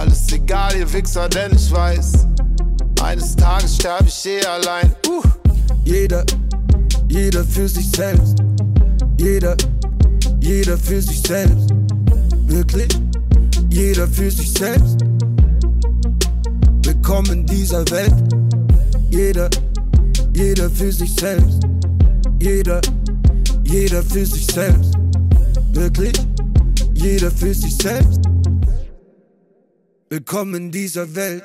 [0.00, 2.26] Alles egal, ihr Wichser, denn ich weiß.
[3.02, 4.94] Eines Tages sterb ich eh allein.
[5.06, 5.20] Uh.
[5.84, 6.24] Jeder,
[7.06, 8.38] jeder für sich selbst.
[9.18, 9.54] Jeder,
[10.40, 11.74] jeder für sich selbst.
[12.46, 12.88] Wirklich?
[13.68, 15.02] Jeder für sich selbst.
[16.82, 18.14] Willkommen in dieser Welt.
[19.10, 19.50] Jeder,
[20.32, 21.60] jeder für sich selbst.
[22.40, 22.80] Jeder,
[23.64, 24.94] jeder für sich selbst.
[25.74, 26.14] Wirklich?
[26.94, 28.29] Jeder für sich selbst.
[30.12, 31.44] Willkommen in dieser Welt.